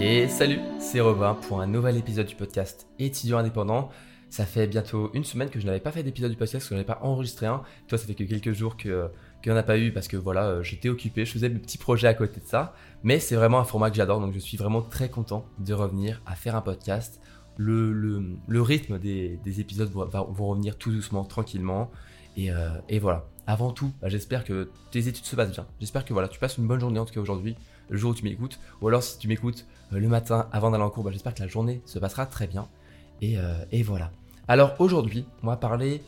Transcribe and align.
Et 0.00 0.28
salut, 0.28 0.60
c'est 0.78 1.00
Robin 1.00 1.34
pour 1.34 1.60
un 1.60 1.66
nouvel 1.66 1.96
épisode 1.96 2.26
du 2.26 2.36
podcast 2.36 2.86
Étudiant 3.00 3.38
indépendant. 3.38 3.90
Ça 4.30 4.46
fait 4.46 4.68
bientôt 4.68 5.10
une 5.12 5.24
semaine 5.24 5.50
que 5.50 5.58
je 5.58 5.66
n'avais 5.66 5.80
pas 5.80 5.90
fait 5.90 6.04
d'épisode 6.04 6.30
du 6.30 6.36
podcast, 6.36 6.64
que 6.64 6.70
je 6.70 6.74
n'avais 6.74 6.86
pas 6.86 7.00
enregistré 7.02 7.46
un. 7.46 7.62
Toi, 7.88 7.98
ça 7.98 8.06
fait 8.06 8.14
que 8.14 8.22
quelques 8.22 8.52
jours 8.52 8.76
que 8.76 9.10
qu'il 9.42 9.50
n'y 9.50 9.58
en 9.58 9.60
a 9.60 9.64
pas 9.64 9.76
eu 9.76 9.92
parce 9.92 10.06
que 10.06 10.16
voilà, 10.16 10.46
euh, 10.46 10.62
j'étais 10.62 10.88
occupé, 10.88 11.24
je 11.24 11.32
faisais 11.32 11.48
mes 11.48 11.58
petits 11.58 11.78
projets 11.78 12.06
à 12.06 12.14
côté 12.14 12.40
de 12.40 12.46
ça. 12.46 12.74
Mais 13.02 13.18
c'est 13.18 13.34
vraiment 13.34 13.58
un 13.58 13.64
format 13.64 13.90
que 13.90 13.96
j'adore, 13.96 14.20
donc 14.20 14.34
je 14.34 14.38
suis 14.38 14.56
vraiment 14.56 14.82
très 14.82 15.08
content 15.08 15.44
de 15.58 15.74
revenir 15.74 16.22
à 16.26 16.36
faire 16.36 16.54
un 16.54 16.60
podcast. 16.60 17.20
Le, 17.56 17.92
le, 17.92 18.62
rythme 18.62 19.00
des, 19.00 19.40
des 19.42 19.60
épisodes 19.60 19.90
va, 19.90 20.22
vont 20.22 20.46
revenir 20.46 20.78
tout 20.78 20.92
doucement, 20.92 21.24
tranquillement. 21.24 21.90
Et, 22.36 22.52
euh, 22.52 22.68
et 22.88 23.00
voilà. 23.00 23.26
Avant 23.48 23.72
tout, 23.72 23.90
bah, 24.00 24.08
j'espère 24.08 24.44
que 24.44 24.70
tes 24.92 25.08
études 25.08 25.24
se 25.24 25.34
passent 25.34 25.50
bien. 25.50 25.66
J'espère 25.80 26.04
que 26.04 26.12
voilà, 26.12 26.28
tu 26.28 26.38
passes 26.38 26.56
une 26.56 26.68
bonne 26.68 26.78
journée 26.78 27.00
en 27.00 27.04
tout 27.04 27.14
cas 27.14 27.20
aujourd'hui, 27.20 27.56
le 27.88 27.96
jour 27.96 28.12
où 28.12 28.14
tu 28.14 28.24
m'écoutes. 28.24 28.58
Ou 28.80 28.88
alors 28.88 29.02
si 29.02 29.18
tu 29.18 29.28
m'écoutes 29.28 29.66
euh, 29.92 29.98
le 29.98 30.08
matin 30.08 30.48
avant 30.52 30.70
d'aller 30.70 30.84
en 30.84 30.90
cours, 30.90 31.04
bah, 31.04 31.10
j'espère 31.12 31.34
que 31.34 31.42
la 31.42 31.48
journée 31.48 31.82
se 31.84 31.98
passera 31.98 32.26
très 32.26 32.46
bien. 32.46 32.68
Et, 33.20 33.38
euh, 33.38 33.64
et 33.72 33.82
voilà. 33.82 34.10
Alors 34.46 34.74
aujourd'hui, 34.78 35.26
on 35.42 35.48
va 35.48 35.56
parler 35.56 36.02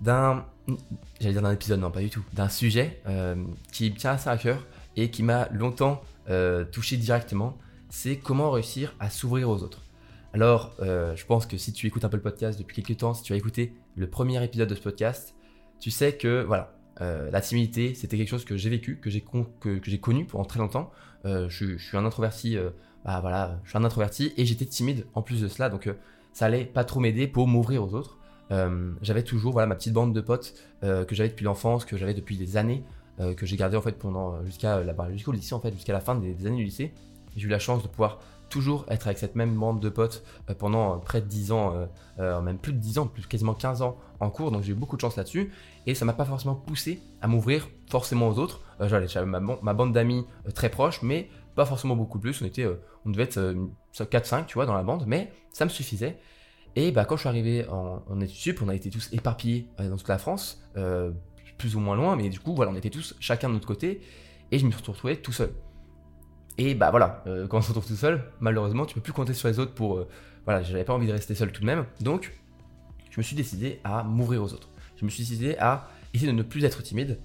d'un, 0.00 0.44
j'allais 1.20 1.34
dire 1.34 1.42
d'un 1.42 1.52
épisode, 1.52 1.80
non 1.80 1.90
pas 1.90 2.00
du 2.00 2.10
tout, 2.10 2.24
d'un 2.32 2.48
sujet 2.48 3.00
euh, 3.06 3.36
qui 3.72 3.90
me 3.90 3.96
tient 3.96 4.12
assez 4.12 4.28
à 4.28 4.36
cœur 4.36 4.66
et 4.96 5.10
qui 5.10 5.22
m'a 5.22 5.48
longtemps 5.50 6.02
touché 6.72 6.96
directement. 6.96 7.58
C'est 7.90 8.16
comment 8.16 8.50
réussir 8.50 8.94
à 8.98 9.10
s'ouvrir 9.10 9.50
aux 9.50 9.62
autres. 9.62 9.82
Alors, 10.32 10.72
je 10.80 11.24
pense 11.26 11.44
que 11.44 11.58
si 11.58 11.74
tu 11.74 11.86
écoutes 11.86 12.04
un 12.04 12.08
peu 12.08 12.16
le 12.16 12.22
podcast 12.22 12.58
depuis 12.58 12.82
quelques 12.82 13.00
temps, 13.00 13.12
si 13.12 13.22
tu 13.22 13.34
as 13.34 13.36
écouté 13.36 13.74
le 13.94 14.08
premier 14.08 14.42
épisode 14.42 14.70
de 14.70 14.74
ce 14.74 14.80
podcast, 14.80 15.34
tu 15.80 15.90
sais 15.90 16.14
que 16.14 16.42
voilà, 16.42 16.74
euh, 17.00 17.30
la 17.30 17.40
timidité, 17.40 17.94
c'était 17.94 18.16
quelque 18.16 18.28
chose 18.28 18.44
que 18.44 18.56
j'ai 18.56 18.70
vécu, 18.70 18.98
que 18.98 19.10
j'ai 19.10 19.20
que, 19.60 19.78
que 19.78 19.96
connu 19.96 20.26
pendant 20.26 20.44
très 20.44 20.60
longtemps. 20.60 20.90
Euh, 21.24 21.48
je, 21.48 21.76
suis 21.76 21.96
un 21.96 22.04
introverti, 22.04 22.56
euh, 22.56 22.70
bah 23.04 23.20
voilà, 23.20 23.58
je 23.64 23.70
suis 23.70 23.78
un 23.78 23.84
introverti 23.84 24.32
et 24.36 24.44
j'étais 24.44 24.66
timide 24.66 25.06
en 25.14 25.22
plus 25.22 25.40
de 25.40 25.48
cela, 25.48 25.68
donc 25.68 25.88
ça 26.32 26.46
allait 26.46 26.64
pas 26.64 26.84
trop 26.84 27.00
m'aider 27.00 27.26
pour 27.26 27.46
m'ouvrir 27.46 27.82
aux 27.84 27.94
autres. 27.94 28.18
j'avais 29.02 29.22
toujours 29.22 29.52
voilà 29.52 29.66
ma 29.66 29.74
petite 29.74 29.92
bande 29.92 30.14
de 30.14 30.20
potes 30.20 30.54
que 30.82 31.06
j'avais 31.14 31.28
depuis 31.28 31.44
l'enfance, 31.44 31.84
que 31.84 31.96
j'avais 31.96 32.14
depuis 32.14 32.36
des 32.36 32.56
années, 32.56 32.82
que 33.18 33.46
j'ai 33.46 33.56
gardé 33.56 33.76
en 33.76 33.82
fait 33.82 33.98
pendant 33.98 34.44
jusqu'à 34.44 34.82
jusqu'au 35.12 35.32
lycée 35.32 35.54
en 35.54 35.60
fait, 35.60 35.72
jusqu'à 35.72 35.92
la 35.92 36.00
fin 36.00 36.14
des, 36.14 36.34
des 36.34 36.46
années 36.46 36.56
du 36.56 36.64
lycée. 36.64 36.92
J'ai 37.36 37.46
eu 37.46 37.50
la 37.50 37.58
chance 37.58 37.82
de 37.82 37.88
pouvoir 37.88 38.20
toujours 38.48 38.84
être 38.88 39.06
avec 39.06 39.18
cette 39.18 39.34
même 39.34 39.54
bande 39.54 39.80
de 39.80 39.88
potes 39.88 40.24
euh, 40.48 40.54
pendant 40.54 40.94
euh, 40.94 40.98
près 40.98 41.20
de 41.20 41.26
10 41.26 41.52
ans, 41.52 41.86
euh, 42.18 42.40
même 42.40 42.58
plus 42.58 42.72
de 42.72 42.78
10 42.78 42.98
ans, 42.98 43.06
plus 43.06 43.26
quasiment 43.26 43.54
15 43.54 43.82
ans 43.82 43.96
en 44.20 44.30
cours, 44.30 44.50
donc 44.50 44.62
j'ai 44.62 44.72
eu 44.72 44.76
beaucoup 44.76 44.96
de 44.96 45.00
chance 45.00 45.16
là-dessus, 45.16 45.52
et 45.86 45.94
ça 45.94 46.04
m'a 46.04 46.12
pas 46.12 46.24
forcément 46.24 46.54
poussé 46.54 47.00
à 47.20 47.26
m'ouvrir 47.26 47.68
forcément 47.90 48.28
aux 48.28 48.38
autres. 48.38 48.60
J'avais 48.80 49.26
ma, 49.26 49.40
ma, 49.40 49.74
bande 49.74 49.92
d'amis 49.92 50.24
très 50.54 50.68
proche, 50.68 51.02
mais 51.02 51.28
pas 51.54 51.66
forcément 51.66 51.96
beaucoup 51.96 52.18
plus, 52.18 52.40
on, 52.42 52.44
était, 52.44 52.66
on 53.04 53.10
devait 53.10 53.24
être 53.24 53.54
4-5, 53.92 54.46
tu 54.46 54.54
vois, 54.54 54.66
dans 54.66 54.74
la 54.74 54.82
bande, 54.82 55.04
mais 55.06 55.32
ça 55.52 55.64
me 55.64 55.70
suffisait. 55.70 56.18
Et 56.76 56.90
bah, 56.90 57.04
quand 57.04 57.16
je 57.16 57.20
suis 57.20 57.28
arrivé 57.28 57.66
en, 57.68 58.20
études 58.20 58.58
on 58.62 58.68
a 58.68 58.74
été 58.74 58.90
tous 58.90 59.08
éparpillés 59.12 59.68
dans 59.78 59.96
toute 59.96 60.08
la 60.08 60.18
France, 60.18 60.64
plus 61.58 61.76
ou 61.76 61.80
moins 61.80 61.96
loin, 61.96 62.16
mais 62.16 62.28
du 62.28 62.40
coup, 62.40 62.54
voilà, 62.54 62.72
on 62.72 62.76
était 62.76 62.90
tous 62.90 63.14
chacun 63.20 63.48
de 63.48 63.54
notre 63.54 63.66
côté, 63.66 64.00
et 64.50 64.58
je 64.58 64.66
me 64.66 64.70
suis 64.70 64.80
retrouvé 64.80 65.16
tout 65.16 65.32
seul. 65.32 65.52
Et 66.58 66.74
bah 66.74 66.90
voilà, 66.90 67.22
euh, 67.26 67.46
quand 67.46 67.58
on 67.58 67.62
se 67.62 67.68
retrouve 67.68 67.86
tout 67.86 67.96
seul, 67.96 68.24
malheureusement, 68.40 68.86
tu 68.86 68.94
peux 68.94 69.00
plus 69.00 69.12
compter 69.12 69.34
sur 69.34 69.48
les 69.48 69.58
autres 69.58 69.72
pour. 69.72 69.96
Euh, 69.96 70.08
voilà, 70.44 70.62
j'avais 70.62 70.84
pas 70.84 70.92
envie 70.92 71.06
de 71.06 71.12
rester 71.12 71.34
seul 71.34 71.50
tout 71.50 71.60
de 71.60 71.66
même. 71.66 71.84
Donc, 72.00 72.32
je 73.10 73.18
me 73.18 73.22
suis 73.22 73.34
décidé 73.34 73.80
à 73.82 74.04
m'ouvrir 74.04 74.42
aux 74.42 74.52
autres. 74.52 74.68
Je 74.96 75.04
me 75.04 75.10
suis 75.10 75.24
décidé 75.24 75.56
à 75.58 75.88
essayer 76.12 76.30
de 76.30 76.36
ne 76.36 76.42
plus 76.42 76.64
être 76.64 76.82
timide. 76.82 77.18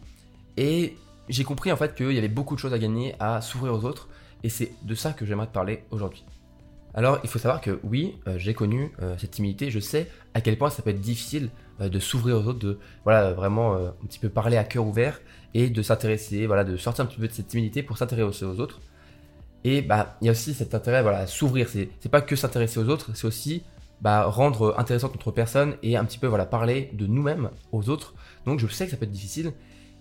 Et 0.57 0.95
j'ai 1.27 1.43
compris 1.43 1.71
en 1.71 1.77
fait 1.77 1.95
qu'il 1.95 2.11
y 2.11 2.17
avait 2.17 2.27
beaucoup 2.27 2.55
de 2.55 2.59
choses 2.59 2.73
à 2.73 2.79
gagner 2.79 3.15
à 3.19 3.41
s'ouvrir 3.41 3.73
aux 3.73 3.85
autres. 3.85 4.09
Et 4.43 4.49
c'est 4.49 4.71
de 4.83 4.95
ça 4.95 5.13
que 5.13 5.25
j'aimerais 5.25 5.47
te 5.47 5.51
parler 5.51 5.83
aujourd'hui. 5.91 6.25
Alors, 6.95 7.19
il 7.23 7.29
faut 7.29 7.37
savoir 7.37 7.61
que 7.61 7.79
oui, 7.83 8.15
euh, 8.27 8.39
j'ai 8.39 8.55
connu 8.55 8.91
cette 9.19 9.31
timidité. 9.31 9.69
Je 9.69 9.79
sais 9.79 10.09
à 10.33 10.41
quel 10.41 10.57
point 10.57 10.71
ça 10.71 10.81
peut 10.81 10.89
être 10.89 11.01
difficile 11.01 11.49
de 11.79 11.99
s'ouvrir 11.99 12.37
aux 12.37 12.47
autres, 12.47 12.59
de 12.59 12.79
voilà 13.03 13.31
vraiment 13.31 13.75
un 13.75 14.05
petit 14.07 14.19
peu 14.19 14.27
parler 14.27 14.57
à 14.57 14.63
cœur 14.63 14.85
ouvert 14.85 15.21
et 15.53 15.69
de 15.69 15.81
s'intéresser, 15.81 16.47
voilà, 16.47 16.63
de 16.63 16.77
sortir 16.77 17.05
un 17.05 17.07
petit 17.07 17.19
peu 17.19 17.27
de 17.27 17.33
cette 17.33 17.47
timidité 17.47 17.83
pour 17.83 17.97
s'intéresser 17.97 18.43
aux 18.43 18.59
autres. 18.59 18.81
Et 19.63 19.81
bah, 19.81 20.17
il 20.21 20.25
y 20.25 20.27
a 20.29 20.31
aussi 20.31 20.53
cet 20.53 20.73
intérêt 20.73 21.01
voilà, 21.01 21.19
à 21.19 21.27
s'ouvrir. 21.27 21.67
C'est, 21.69 21.89
c'est 21.99 22.09
pas 22.09 22.21
que 22.21 22.35
s'intéresser 22.35 22.79
aux 22.79 22.89
autres, 22.89 23.11
c'est 23.13 23.27
aussi 23.27 23.63
bah, 24.01 24.25
rendre 24.25 24.75
intéressante 24.77 25.13
notre 25.13 25.31
personne 25.31 25.75
et 25.83 25.97
un 25.97 26.05
petit 26.05 26.17
peu 26.17 26.27
voilà, 26.27 26.45
parler 26.45 26.89
de 26.93 27.05
nous-mêmes 27.07 27.49
aux 27.71 27.89
autres. 27.89 28.13
Donc 28.45 28.59
je 28.59 28.67
sais 28.67 28.85
que 28.85 28.91
ça 28.91 28.97
peut 28.97 29.05
être 29.05 29.11
difficile 29.11 29.53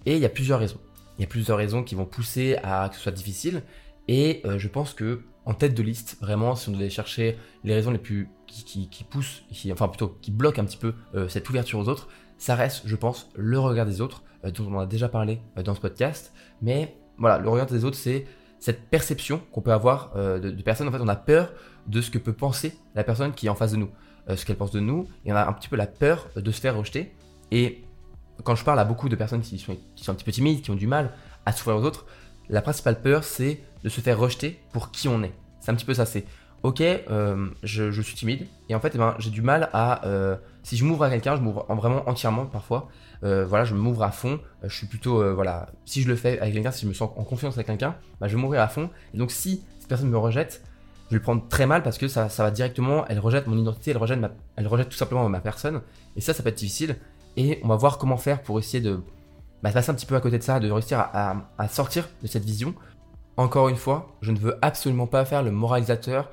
et 0.06 0.14
il 0.14 0.20
y 0.20 0.26
a 0.26 0.30
plusieurs 0.30 0.60
raisons. 0.60 0.78
Il 1.18 1.22
y 1.22 1.24
a 1.24 1.28
plusieurs 1.28 1.58
raisons 1.58 1.82
qui 1.82 1.94
vont 1.94 2.04
pousser 2.04 2.56
à 2.62 2.88
que 2.88 2.94
ce 2.94 3.02
soit 3.02 3.12
difficile. 3.12 3.62
Et 4.06 4.40
euh, 4.44 4.58
je 4.58 4.68
pense 4.68 4.94
que 4.94 5.22
en 5.44 5.54
tête 5.54 5.74
de 5.74 5.82
liste, 5.82 6.18
vraiment, 6.20 6.54
si 6.54 6.68
on 6.68 6.72
devait 6.72 6.90
chercher 6.90 7.36
les 7.64 7.74
raisons 7.74 7.90
les 7.90 7.98
plus 7.98 8.28
qui, 8.46 8.88
qui, 8.88 9.04
poussent, 9.04 9.44
qui, 9.50 9.72
enfin 9.72 9.88
plutôt 9.88 10.16
qui 10.20 10.30
bloquent 10.30 10.60
un 10.60 10.64
petit 10.64 10.76
peu 10.76 10.94
euh, 11.14 11.28
cette 11.28 11.48
ouverture 11.48 11.78
aux 11.78 11.88
autres, 11.88 12.08
ça 12.36 12.54
reste, 12.54 12.82
je 12.86 12.96
pense, 12.96 13.30
le 13.34 13.58
regard 13.58 13.86
des 13.86 14.00
autres, 14.00 14.22
euh, 14.44 14.50
dont 14.50 14.66
on 14.70 14.78
a 14.78 14.86
déjà 14.86 15.08
parlé 15.08 15.40
dans 15.64 15.74
ce 15.74 15.80
podcast. 15.80 16.32
Mais 16.62 16.96
voilà, 17.18 17.38
le 17.38 17.48
regard 17.48 17.66
des 17.66 17.84
autres, 17.84 17.96
c'est 17.96 18.26
cette 18.60 18.88
perception 18.88 19.40
qu'on 19.52 19.60
peut 19.60 19.72
avoir 19.72 20.12
euh, 20.16 20.38
de, 20.38 20.62
personnes. 20.62 20.88
En 20.88 20.92
fait, 20.92 21.00
on 21.00 21.08
a 21.08 21.16
peur 21.16 21.52
de 21.86 22.00
ce 22.00 22.10
que 22.10 22.18
peut 22.18 22.32
penser 22.32 22.76
la 22.94 23.04
personne 23.04 23.32
qui 23.32 23.46
est 23.46 23.50
en 23.50 23.54
face 23.54 23.72
de 23.72 23.76
nous, 23.76 23.90
euh, 24.28 24.36
ce 24.36 24.44
qu'elle 24.44 24.56
pense 24.56 24.72
de 24.72 24.80
nous, 24.80 25.08
et 25.24 25.32
on 25.32 25.36
a 25.36 25.46
un 25.46 25.52
petit 25.52 25.68
peu 25.68 25.76
la 25.76 25.86
peur 25.86 26.28
de 26.36 26.50
se 26.50 26.60
faire 26.60 26.76
rejeter. 26.76 27.14
Et 27.50 27.84
quand 28.44 28.54
je 28.54 28.64
parle 28.64 28.78
à 28.78 28.84
beaucoup 28.84 29.08
de 29.08 29.16
personnes 29.16 29.40
qui 29.40 29.58
sont, 29.58 29.76
qui 29.94 30.04
sont 30.04 30.12
un 30.12 30.14
petit 30.14 30.24
peu 30.24 30.32
timides, 30.32 30.62
qui 30.62 30.70
ont 30.70 30.76
du 30.76 30.86
mal 30.86 31.12
à 31.46 31.52
s'ouvrir 31.52 31.76
aux 31.76 31.84
autres, 31.84 32.06
la 32.48 32.62
principale 32.62 33.00
peur, 33.00 33.24
c'est 33.24 33.60
de 33.84 33.88
se 33.88 34.00
faire 34.00 34.18
rejeter 34.18 34.60
pour 34.72 34.90
qui 34.90 35.08
on 35.08 35.22
est. 35.22 35.32
C'est 35.60 35.70
un 35.70 35.74
petit 35.74 35.84
peu 35.84 35.94
ça, 35.94 36.06
c'est 36.06 36.24
ok, 36.62 36.80
euh, 36.80 37.48
je, 37.62 38.00
suis 38.02 38.16
timide, 38.16 38.46
et 38.68 38.74
en 38.74 38.80
fait, 38.80 38.92
eh 38.94 38.98
ben, 38.98 39.14
j'ai 39.18 39.30
du 39.30 39.42
mal 39.42 39.70
à... 39.72 40.38
si 40.68 40.76
je 40.76 40.84
m'ouvre 40.84 41.04
à 41.04 41.08
quelqu'un, 41.08 41.34
je 41.34 41.40
m'ouvre 41.40 41.64
vraiment 41.70 42.06
entièrement 42.10 42.44
parfois, 42.44 42.90
euh, 43.24 43.46
voilà, 43.46 43.64
je 43.64 43.74
m'ouvre 43.74 44.02
à 44.02 44.10
fond. 44.10 44.38
Euh, 44.62 44.68
je 44.68 44.76
suis 44.76 44.86
plutôt, 44.86 45.22
euh, 45.22 45.32
voilà, 45.32 45.70
si 45.86 46.02
je 46.02 46.08
le 46.08 46.14
fais 46.14 46.38
avec 46.40 46.52
quelqu'un, 46.52 46.70
si 46.70 46.82
je 46.82 46.88
me 46.88 46.92
sens 46.92 47.08
en 47.16 47.24
confiance 47.24 47.54
avec 47.54 47.68
quelqu'un, 47.68 47.96
bah, 48.20 48.28
je 48.28 48.36
vais 48.36 48.42
m'ouvrir 48.42 48.60
à 48.60 48.68
fond. 48.68 48.90
Et 49.14 49.16
donc, 49.16 49.30
si 49.30 49.64
cette 49.78 49.88
personne 49.88 50.10
me 50.10 50.18
rejette, 50.18 50.62
je 51.06 51.12
vais 51.12 51.16
le 51.16 51.22
prendre 51.22 51.48
très 51.48 51.64
mal 51.64 51.82
parce 51.82 51.96
que 51.96 52.06
ça, 52.06 52.28
ça 52.28 52.42
va 52.42 52.50
directement, 52.50 53.06
elle 53.06 53.18
rejette 53.18 53.46
mon 53.46 53.56
identité, 53.56 53.92
elle 53.92 53.96
rejette, 53.96 54.18
elle 54.56 54.66
rejette 54.66 54.90
tout 54.90 54.98
simplement 54.98 55.26
ma 55.30 55.40
personne. 55.40 55.80
Et 56.16 56.20
ça, 56.20 56.34
ça 56.34 56.42
peut 56.42 56.50
être 56.50 56.58
difficile. 56.58 56.96
Et 57.38 57.60
on 57.64 57.68
va 57.68 57.76
voir 57.76 57.96
comment 57.96 58.18
faire 58.18 58.42
pour 58.42 58.58
essayer 58.58 58.82
de 58.82 59.00
bah, 59.62 59.72
passer 59.72 59.90
un 59.90 59.94
petit 59.94 60.04
peu 60.04 60.16
à 60.16 60.20
côté 60.20 60.36
de 60.36 60.42
ça, 60.42 60.60
de 60.60 60.70
réussir 60.70 60.98
à, 60.98 61.68
sortir 61.68 62.10
de 62.20 62.26
cette 62.26 62.44
vision. 62.44 62.74
Encore 63.38 63.70
une 63.70 63.76
fois, 63.76 64.18
je 64.20 64.32
ne 64.32 64.38
veux 64.38 64.58
absolument 64.60 65.06
pas 65.06 65.24
faire 65.24 65.42
le 65.42 65.50
moralisateur. 65.50 66.30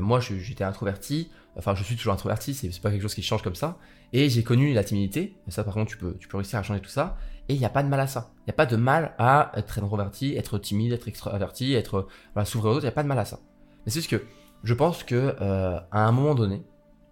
moi, 0.00 0.20
j'étais 0.20 0.62
introverti. 0.62 1.32
Enfin, 1.56 1.74
je 1.74 1.84
suis 1.84 1.96
toujours 1.96 2.14
introverti, 2.14 2.54
c'est 2.54 2.80
pas 2.80 2.90
quelque 2.90 3.02
chose 3.02 3.14
qui 3.14 3.22
change 3.22 3.42
comme 3.42 3.54
ça. 3.54 3.78
Et 4.12 4.28
j'ai 4.30 4.42
connu 4.42 4.72
la 4.72 4.84
timidité. 4.84 5.36
Ça, 5.48 5.64
par 5.64 5.74
contre, 5.74 5.90
tu 5.90 5.96
peux, 5.98 6.16
tu 6.18 6.28
peux 6.28 6.38
réussir 6.38 6.58
à 6.58 6.62
changer 6.62 6.80
tout 6.80 6.90
ça. 6.90 7.16
Et 7.48 7.54
il 7.54 7.58
n'y 7.58 7.66
a 7.66 7.70
pas 7.70 7.82
de 7.82 7.88
mal 7.88 8.00
à 8.00 8.06
ça. 8.06 8.30
Il 8.40 8.44
n'y 8.48 8.52
a 8.52 8.56
pas 8.56 8.66
de 8.66 8.76
mal 8.76 9.14
à 9.18 9.52
être 9.56 9.78
introverti, 9.78 10.36
être 10.36 10.58
timide, 10.58 10.92
être 10.92 11.08
extraverti, 11.08 11.74
être 11.74 12.08
voilà, 12.34 12.46
s'ouvrir 12.46 12.72
aux 12.72 12.74
autres. 12.76 12.84
Il 12.84 12.88
n'y 12.88 12.92
a 12.92 12.94
pas 12.94 13.02
de 13.02 13.08
mal 13.08 13.18
à 13.18 13.24
ça. 13.24 13.40
Mais 13.84 13.92
c'est 13.92 14.00
juste 14.00 14.10
que 14.10 14.22
je 14.64 14.74
pense 14.74 15.02
que 15.02 15.34
euh, 15.40 15.78
à 15.90 16.06
un 16.06 16.12
moment 16.12 16.34
donné, 16.34 16.62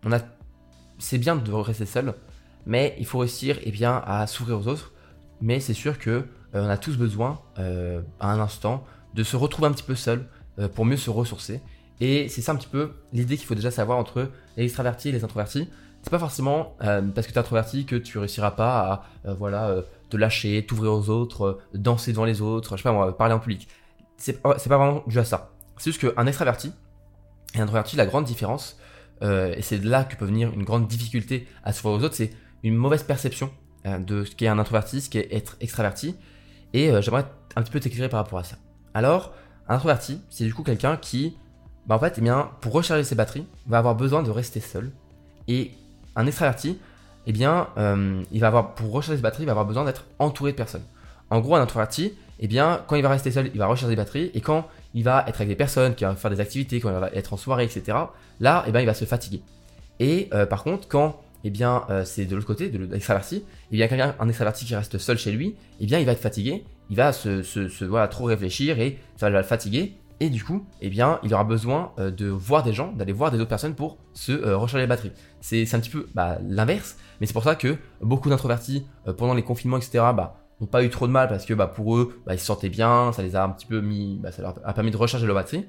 on 0.05 0.13
a, 0.13 0.21
c'est 0.99 1.19
bien 1.19 1.37
de 1.37 1.53
rester 1.53 1.87
seul, 1.87 2.15
mais 2.65 2.95
il 2.99 3.07
faut 3.07 3.19
réussir 3.19 3.59
eh 3.63 3.71
bien 3.71 4.03
à 4.07 4.27
s'ouvrir 4.27 4.59
aux 4.59 4.69
autres. 4.69 4.93
Mais 5.41 5.59
c'est 5.59 5.75
sûr 5.75 5.99
que 5.99 6.11
euh, 6.11 6.25
on 6.55 6.69
a 6.69 6.77
tous 6.77 6.97
besoin 6.97 7.41
euh, 7.59 8.03
à 8.21 8.33
un 8.33 8.41
instant 8.41 8.85
de 9.15 9.25
se 9.25 9.37
retrouver 9.37 9.69
un 9.69 9.73
petit 9.73 9.83
peu 9.83 9.97
seul 9.97 10.27
pour 10.75 10.85
mieux 10.85 10.99
se 10.99 11.09
ressourcer. 11.09 11.63
Et 12.01 12.29
c'est 12.29 12.41
ça 12.41 12.53
un 12.53 12.57
petit 12.57 12.69
peu 12.69 12.93
l'idée 13.13 13.37
qu'il 13.37 13.47
faut 13.47 13.55
déjà 13.55 13.71
savoir 13.71 13.99
entre 13.99 14.31
les 14.57 14.65
extravertis 14.65 15.11
et 15.11 15.13
les 15.13 15.23
introvertis. 15.23 15.69
C'est 16.03 16.11
pas 16.11 16.19
forcément 16.19 16.77
euh, 16.83 17.03
parce 17.03 17.27
que 17.27 17.33
tu 17.33 17.37
es 17.37 17.41
introverti 17.41 17.85
que 17.85 17.97
tu 17.97 18.19
réussiras 18.19 18.53
pas 18.53 18.81
à 18.81 19.29
euh, 19.29 19.35
voilà 19.35 19.69
euh, 19.69 19.83
te 20.09 20.17
lâcher, 20.17 20.65
t'ouvrir 20.67 20.93
aux 20.93 21.11
autres, 21.11 21.61
danser 21.75 22.13
devant 22.13 22.25
les 22.25 22.41
autres, 22.41 22.77
je 22.77 22.83
sais 22.83 22.89
pas 22.89 23.13
parler 23.13 23.35
en 23.35 23.39
public. 23.39 23.69
C'est 24.17 24.41
pas, 24.41 24.55
pas 24.55 24.77
vraiment 24.77 25.05
dû 25.07 25.19
à 25.19 25.25
ça. 25.25 25.51
C'est 25.77 25.93
juste 25.93 26.01
qu'un 26.01 26.27
extraverti 26.27 26.73
et 27.55 27.59
un 27.59 27.65
introverti, 27.65 27.97
la 27.97 28.07
grande 28.07 28.25
différence, 28.25 28.79
et 29.23 29.61
c'est 29.61 29.79
de 29.79 29.89
là 29.89 30.05
que 30.05 30.17
peut 30.17 30.25
venir 30.25 30.53
une 30.53 30.63
grande 30.63 30.87
difficulté 30.89 31.47
à 31.65 31.73
s'ouvrir 31.73 32.01
aux 32.01 32.05
autres, 32.05 32.15
c'est 32.15 32.31
une 32.63 32.75
mauvaise 32.75 33.03
perception 33.03 33.51
de 33.85 34.25
ce 34.25 34.35
qu'est 34.35 34.49
un 34.49 34.59
introverti, 34.59 35.01
ce 35.01 35.11
qu'est 35.11 35.29
être 35.31 35.57
extraverti. 35.61 36.17
Et 36.75 36.91
j'aimerais 37.03 37.27
un 37.57 37.63
petit 37.63 37.71
peu 37.71 37.81
t'éclairer 37.81 38.09
par 38.09 38.21
rapport 38.21 38.39
à 38.39 38.45
ça. 38.45 38.57
Alors, 38.95 39.35
un 39.69 39.77
introverti, 39.77 40.21
c'est 40.29 40.45
du 40.45 40.55
coup 40.55 40.63
quelqu'un 40.63 40.97
qui 40.97 41.37
bah 41.87 41.97
en 41.97 41.99
fait, 41.99 42.19
eh 42.19 42.31
pour 42.61 42.73
recharger 42.73 43.05
ses 43.05 43.15
batteries, 43.15 43.47
va 43.67 43.79
avoir 43.79 43.95
besoin 43.95 44.23
de 44.23 44.31
rester 44.31 44.61
seul. 44.61 44.91
Et 45.49 45.73
un 46.17 46.27
extraverti, 46.27 46.79
eh 47.27 47.33
bien, 47.33 47.69
euh, 47.79 48.23
il 48.33 48.41
va 48.41 48.49
avoir, 48.49 48.75
pour 48.75 48.93
recharger 48.93 49.17
ses 49.17 49.23
batteries, 49.23 49.45
il 49.45 49.47
va 49.47 49.53
avoir 49.53 49.67
besoin 49.67 49.85
d'être 49.85 50.05
entouré 50.19 50.53
de 50.53 50.57
personnes. 50.57 50.85
En 51.31 51.41
gros, 51.41 51.57
un 51.57 51.63
introverti, 51.63 52.15
eh 52.39 52.49
bien, 52.49 52.83
quand 52.87 52.97
il 52.97 53.03
va 53.03 53.09
rester 53.09 53.31
seul, 53.31 53.51
il 53.53 53.59
va 53.59 53.67
recharger 53.67 53.93
ses 53.93 53.97
batteries, 53.97 54.31
et 54.35 54.41
quand 54.41 54.69
il 54.95 55.05
va 55.05 55.25
être 55.27 55.37
avec 55.37 55.49
des 55.49 55.57
personnes, 55.57 55.95
qui 55.95 56.05
va 56.05 56.15
faire 56.17 56.31
des 56.31 56.41
activités, 56.41 56.81
quand 56.81 56.91
il 56.91 56.99
va 56.99 57.11
être 57.13 57.33
en 57.33 57.37
soirée, 57.37 57.65
etc., 57.65 57.97
là, 58.41 58.65
eh 58.67 58.73
bien, 58.73 58.81
il 58.81 58.87
va 58.87 58.95
se 58.95 59.05
fatiguer. 59.05 59.43
Et 59.99 60.29
euh, 60.33 60.47
par 60.47 60.65
contre, 60.65 60.89
quand 60.89 61.21
eh 61.45 61.51
bien, 61.51 61.85
euh, 61.89 62.05
c'est 62.05 62.27
de 62.27 62.35
l'autre 62.35 62.47
côté, 62.47 62.69
de 62.69 62.85
l'extraverti, 62.85 63.45
eh 63.73 63.77
bien, 63.77 63.89
quelqu'un, 63.89 64.15
un 64.19 64.29
extraverti 64.29 64.65
qui 64.65 64.75
reste 64.75 64.99
seul 64.99 65.19
chez 65.19 65.33
lui, 65.33 65.55
eh 65.81 65.87
bien, 65.87 65.99
il 65.99 66.07
va 66.07 66.13
être 66.13 66.21
fatigué, 66.21 66.65
il 66.91 66.97
va 66.97 67.13
se, 67.13 67.43
se, 67.43 67.69
se 67.69 67.85
voilà, 67.85 68.09
trop 68.09 68.25
réfléchir 68.25 68.79
et 68.79 68.99
ça 69.17 69.31
va 69.31 69.39
le 69.39 69.45
fatiguer, 69.45 69.95
Et 70.23 70.29
du 70.29 70.45
coup, 70.45 70.67
eh 70.83 70.91
bien, 70.91 71.19
il 71.23 71.33
aura 71.33 71.45
besoin 71.45 71.93
euh, 71.99 72.11
de 72.11 72.27
voir 72.27 72.63
des 72.63 72.75
gens, 72.75 72.93
d'aller 72.93 73.15
voir 73.15 73.31
des 73.31 73.39
autres 73.39 73.49
personnes 73.49 73.75
pour 73.75 73.97
se 74.13 74.33
euh, 74.33 74.55
recharger 74.55 74.85
les 74.85 74.87
batteries. 74.87 75.13
C'est 75.41 75.75
un 75.75 75.81
petit 75.81 75.89
peu 75.89 76.07
bah, 76.15 76.39
l'inverse, 76.47 76.99
mais 77.21 77.27
c'est 77.27 77.33
pour 77.33 77.43
ça 77.43 77.55
que 77.55 77.79
beaucoup 78.03 78.29
d'introvertis, 78.29 78.87
euh, 79.09 79.15
pendant 79.15 79.33
les 79.33 79.43
confinements, 79.43 79.79
etc., 79.79 80.05
bah, 80.15 80.37
n'ont 80.61 80.67
pas 80.67 80.85
eu 80.85 80.91
trop 80.91 81.07
de 81.07 81.13
mal 81.13 81.27
parce 81.29 81.47
que 81.47 81.55
bah, 81.55 81.67
pour 81.67 81.97
eux, 81.97 82.21
ils 82.31 82.39
se 82.39 82.45
sentaient 82.45 82.69
bien, 82.69 83.13
ça 83.13 83.23
les 83.23 83.35
a 83.35 83.43
un 83.43 83.49
petit 83.49 83.65
peu 83.65 83.81
mis, 83.81 84.21
ça 84.31 84.43
leur 84.43 84.59
a 84.63 84.75
permis 84.75 84.91
de 84.91 84.99
recharger 84.99 85.27
leur 85.27 85.35
batterie. 85.35 85.67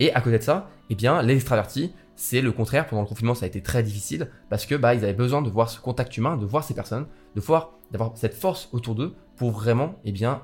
Et 0.00 0.12
à 0.12 0.20
côté 0.20 0.38
de 0.38 0.42
ça, 0.42 0.68
eh 0.90 0.94
bien, 0.94 1.22
les 1.22 1.36
extravertis, 1.36 1.94
c'est 2.14 2.42
le 2.42 2.52
contraire. 2.52 2.86
Pendant 2.86 3.02
le 3.02 3.08
confinement, 3.08 3.34
ça 3.34 3.46
a 3.46 3.48
été 3.48 3.62
très 3.62 3.82
difficile 3.82 4.28
parce 4.50 4.66
que 4.66 4.74
bah, 4.74 4.94
ils 4.94 5.02
avaient 5.02 5.14
besoin 5.14 5.40
de 5.40 5.48
voir 5.48 5.70
ce 5.70 5.80
contact 5.80 6.14
humain, 6.18 6.36
de 6.36 6.44
voir 6.44 6.62
ces 6.62 6.74
personnes, 6.74 7.06
de 7.36 7.40
voir, 7.40 7.72
d'avoir 7.90 8.12
cette 8.16 8.34
force 8.34 8.68
autour 8.72 8.96
d'eux 8.96 9.14
pour 9.36 9.50
vraiment, 9.50 9.94
eh 10.04 10.12
bien, 10.12 10.42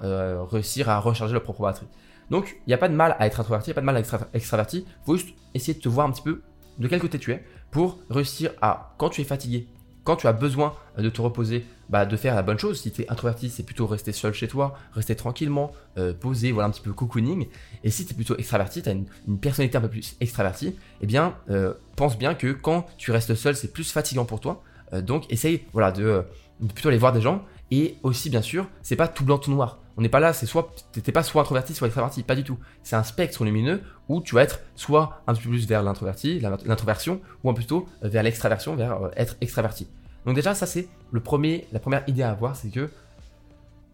réussir 0.50 0.88
à 0.88 0.98
recharger 0.98 1.34
leur 1.34 1.42
propre 1.42 1.62
batterie. 1.62 1.88
Donc, 2.30 2.56
il 2.66 2.70
n'y 2.70 2.74
a 2.74 2.78
pas 2.78 2.88
de 2.88 2.94
mal 2.94 3.16
à 3.18 3.26
être 3.26 3.40
introverti, 3.40 3.70
il 3.70 3.70
n'y 3.70 3.74
a 3.74 3.76
pas 3.76 3.80
de 3.80 3.86
mal 3.86 3.96
à 3.96 4.00
être 4.00 4.28
extraverti. 4.34 4.84
Il 4.86 5.04
faut 5.04 5.16
juste 5.16 5.34
essayer 5.54 5.74
de 5.74 5.80
te 5.80 5.88
voir 5.88 6.06
un 6.06 6.10
petit 6.12 6.22
peu 6.22 6.42
de 6.78 6.88
quel 6.88 7.00
côté 7.00 7.18
tu 7.18 7.32
es 7.32 7.44
pour 7.70 7.98
réussir 8.08 8.52
à, 8.62 8.94
quand 8.98 9.10
tu 9.10 9.20
es 9.20 9.24
fatigué, 9.24 9.68
quand 10.04 10.16
tu 10.16 10.26
as 10.26 10.32
besoin 10.32 10.74
de 10.96 11.08
te 11.08 11.20
reposer, 11.20 11.64
bah, 11.88 12.06
de 12.06 12.16
faire 12.16 12.34
la 12.34 12.42
bonne 12.42 12.58
chose. 12.58 12.80
Si 12.80 12.90
tu 12.90 13.02
es 13.02 13.10
introverti, 13.10 13.50
c'est 13.50 13.62
plutôt 13.64 13.86
rester 13.86 14.12
seul 14.12 14.32
chez 14.32 14.48
toi, 14.48 14.76
rester 14.94 15.14
tranquillement, 15.14 15.72
euh, 15.98 16.14
poser, 16.14 16.52
voilà 16.52 16.68
un 16.68 16.70
petit 16.70 16.80
peu 16.80 16.92
cocooning. 16.92 17.48
Et 17.84 17.90
si 17.90 18.06
tu 18.06 18.12
es 18.12 18.16
plutôt 18.16 18.36
extraverti, 18.36 18.82
tu 18.82 18.88
as 18.88 18.92
une, 18.92 19.06
personnalité 19.40 19.76
un 19.76 19.82
peu 19.82 19.88
plus 19.88 20.16
extravertie, 20.20 20.76
eh 21.00 21.06
bien, 21.06 21.36
euh, 21.50 21.74
pense 21.96 22.16
bien 22.16 22.34
que 22.34 22.52
quand 22.52 22.86
tu 22.96 23.10
restes 23.10 23.34
seul, 23.34 23.56
c'est 23.56 23.72
plus 23.72 23.90
fatigant 23.90 24.24
pour 24.24 24.40
toi. 24.40 24.62
Euh, 24.92 25.02
donc, 25.02 25.30
essaye 25.32 25.62
voilà, 25.72 25.92
de, 25.92 26.24
de 26.60 26.72
plutôt 26.72 26.88
aller 26.88 26.98
voir 26.98 27.12
des 27.12 27.20
gens. 27.20 27.44
Et 27.70 27.96
aussi, 28.02 28.30
bien 28.30 28.42
sûr, 28.42 28.68
c'est 28.82 28.96
pas 28.96 29.06
tout 29.06 29.24
blanc, 29.24 29.38
tout 29.38 29.50
noir. 29.50 29.79
On 29.96 30.02
n'est 30.02 30.08
pas 30.08 30.20
là, 30.20 30.32
c'est 30.32 30.46
soit 30.46 30.72
t'es 30.92 31.12
pas 31.12 31.22
soit 31.22 31.42
introverti, 31.42 31.74
soit 31.74 31.86
extraverti, 31.86 32.22
pas 32.22 32.34
du 32.34 32.44
tout. 32.44 32.58
C'est 32.82 32.96
un 32.96 33.02
spectre 33.02 33.44
lumineux 33.44 33.82
où 34.08 34.20
tu 34.20 34.34
vas 34.34 34.42
être 34.42 34.60
soit 34.76 35.22
un 35.26 35.34
peu 35.34 35.40
plus 35.40 35.66
vers 35.66 35.82
l'introverti, 35.82 36.40
l'introversion, 36.40 37.20
ou 37.44 37.50
un 37.50 37.54
plutôt 37.54 37.86
vers 38.02 38.22
l'extraversion, 38.22 38.76
vers 38.76 39.02
euh, 39.02 39.10
être 39.16 39.36
extraverti. 39.40 39.88
Donc 40.26 40.34
déjà, 40.34 40.54
ça 40.54 40.66
c'est 40.66 40.88
le 41.10 41.20
premier, 41.20 41.66
la 41.72 41.80
première 41.80 42.04
idée 42.08 42.22
à 42.22 42.30
avoir, 42.30 42.56
c'est 42.56 42.70
que 42.70 42.90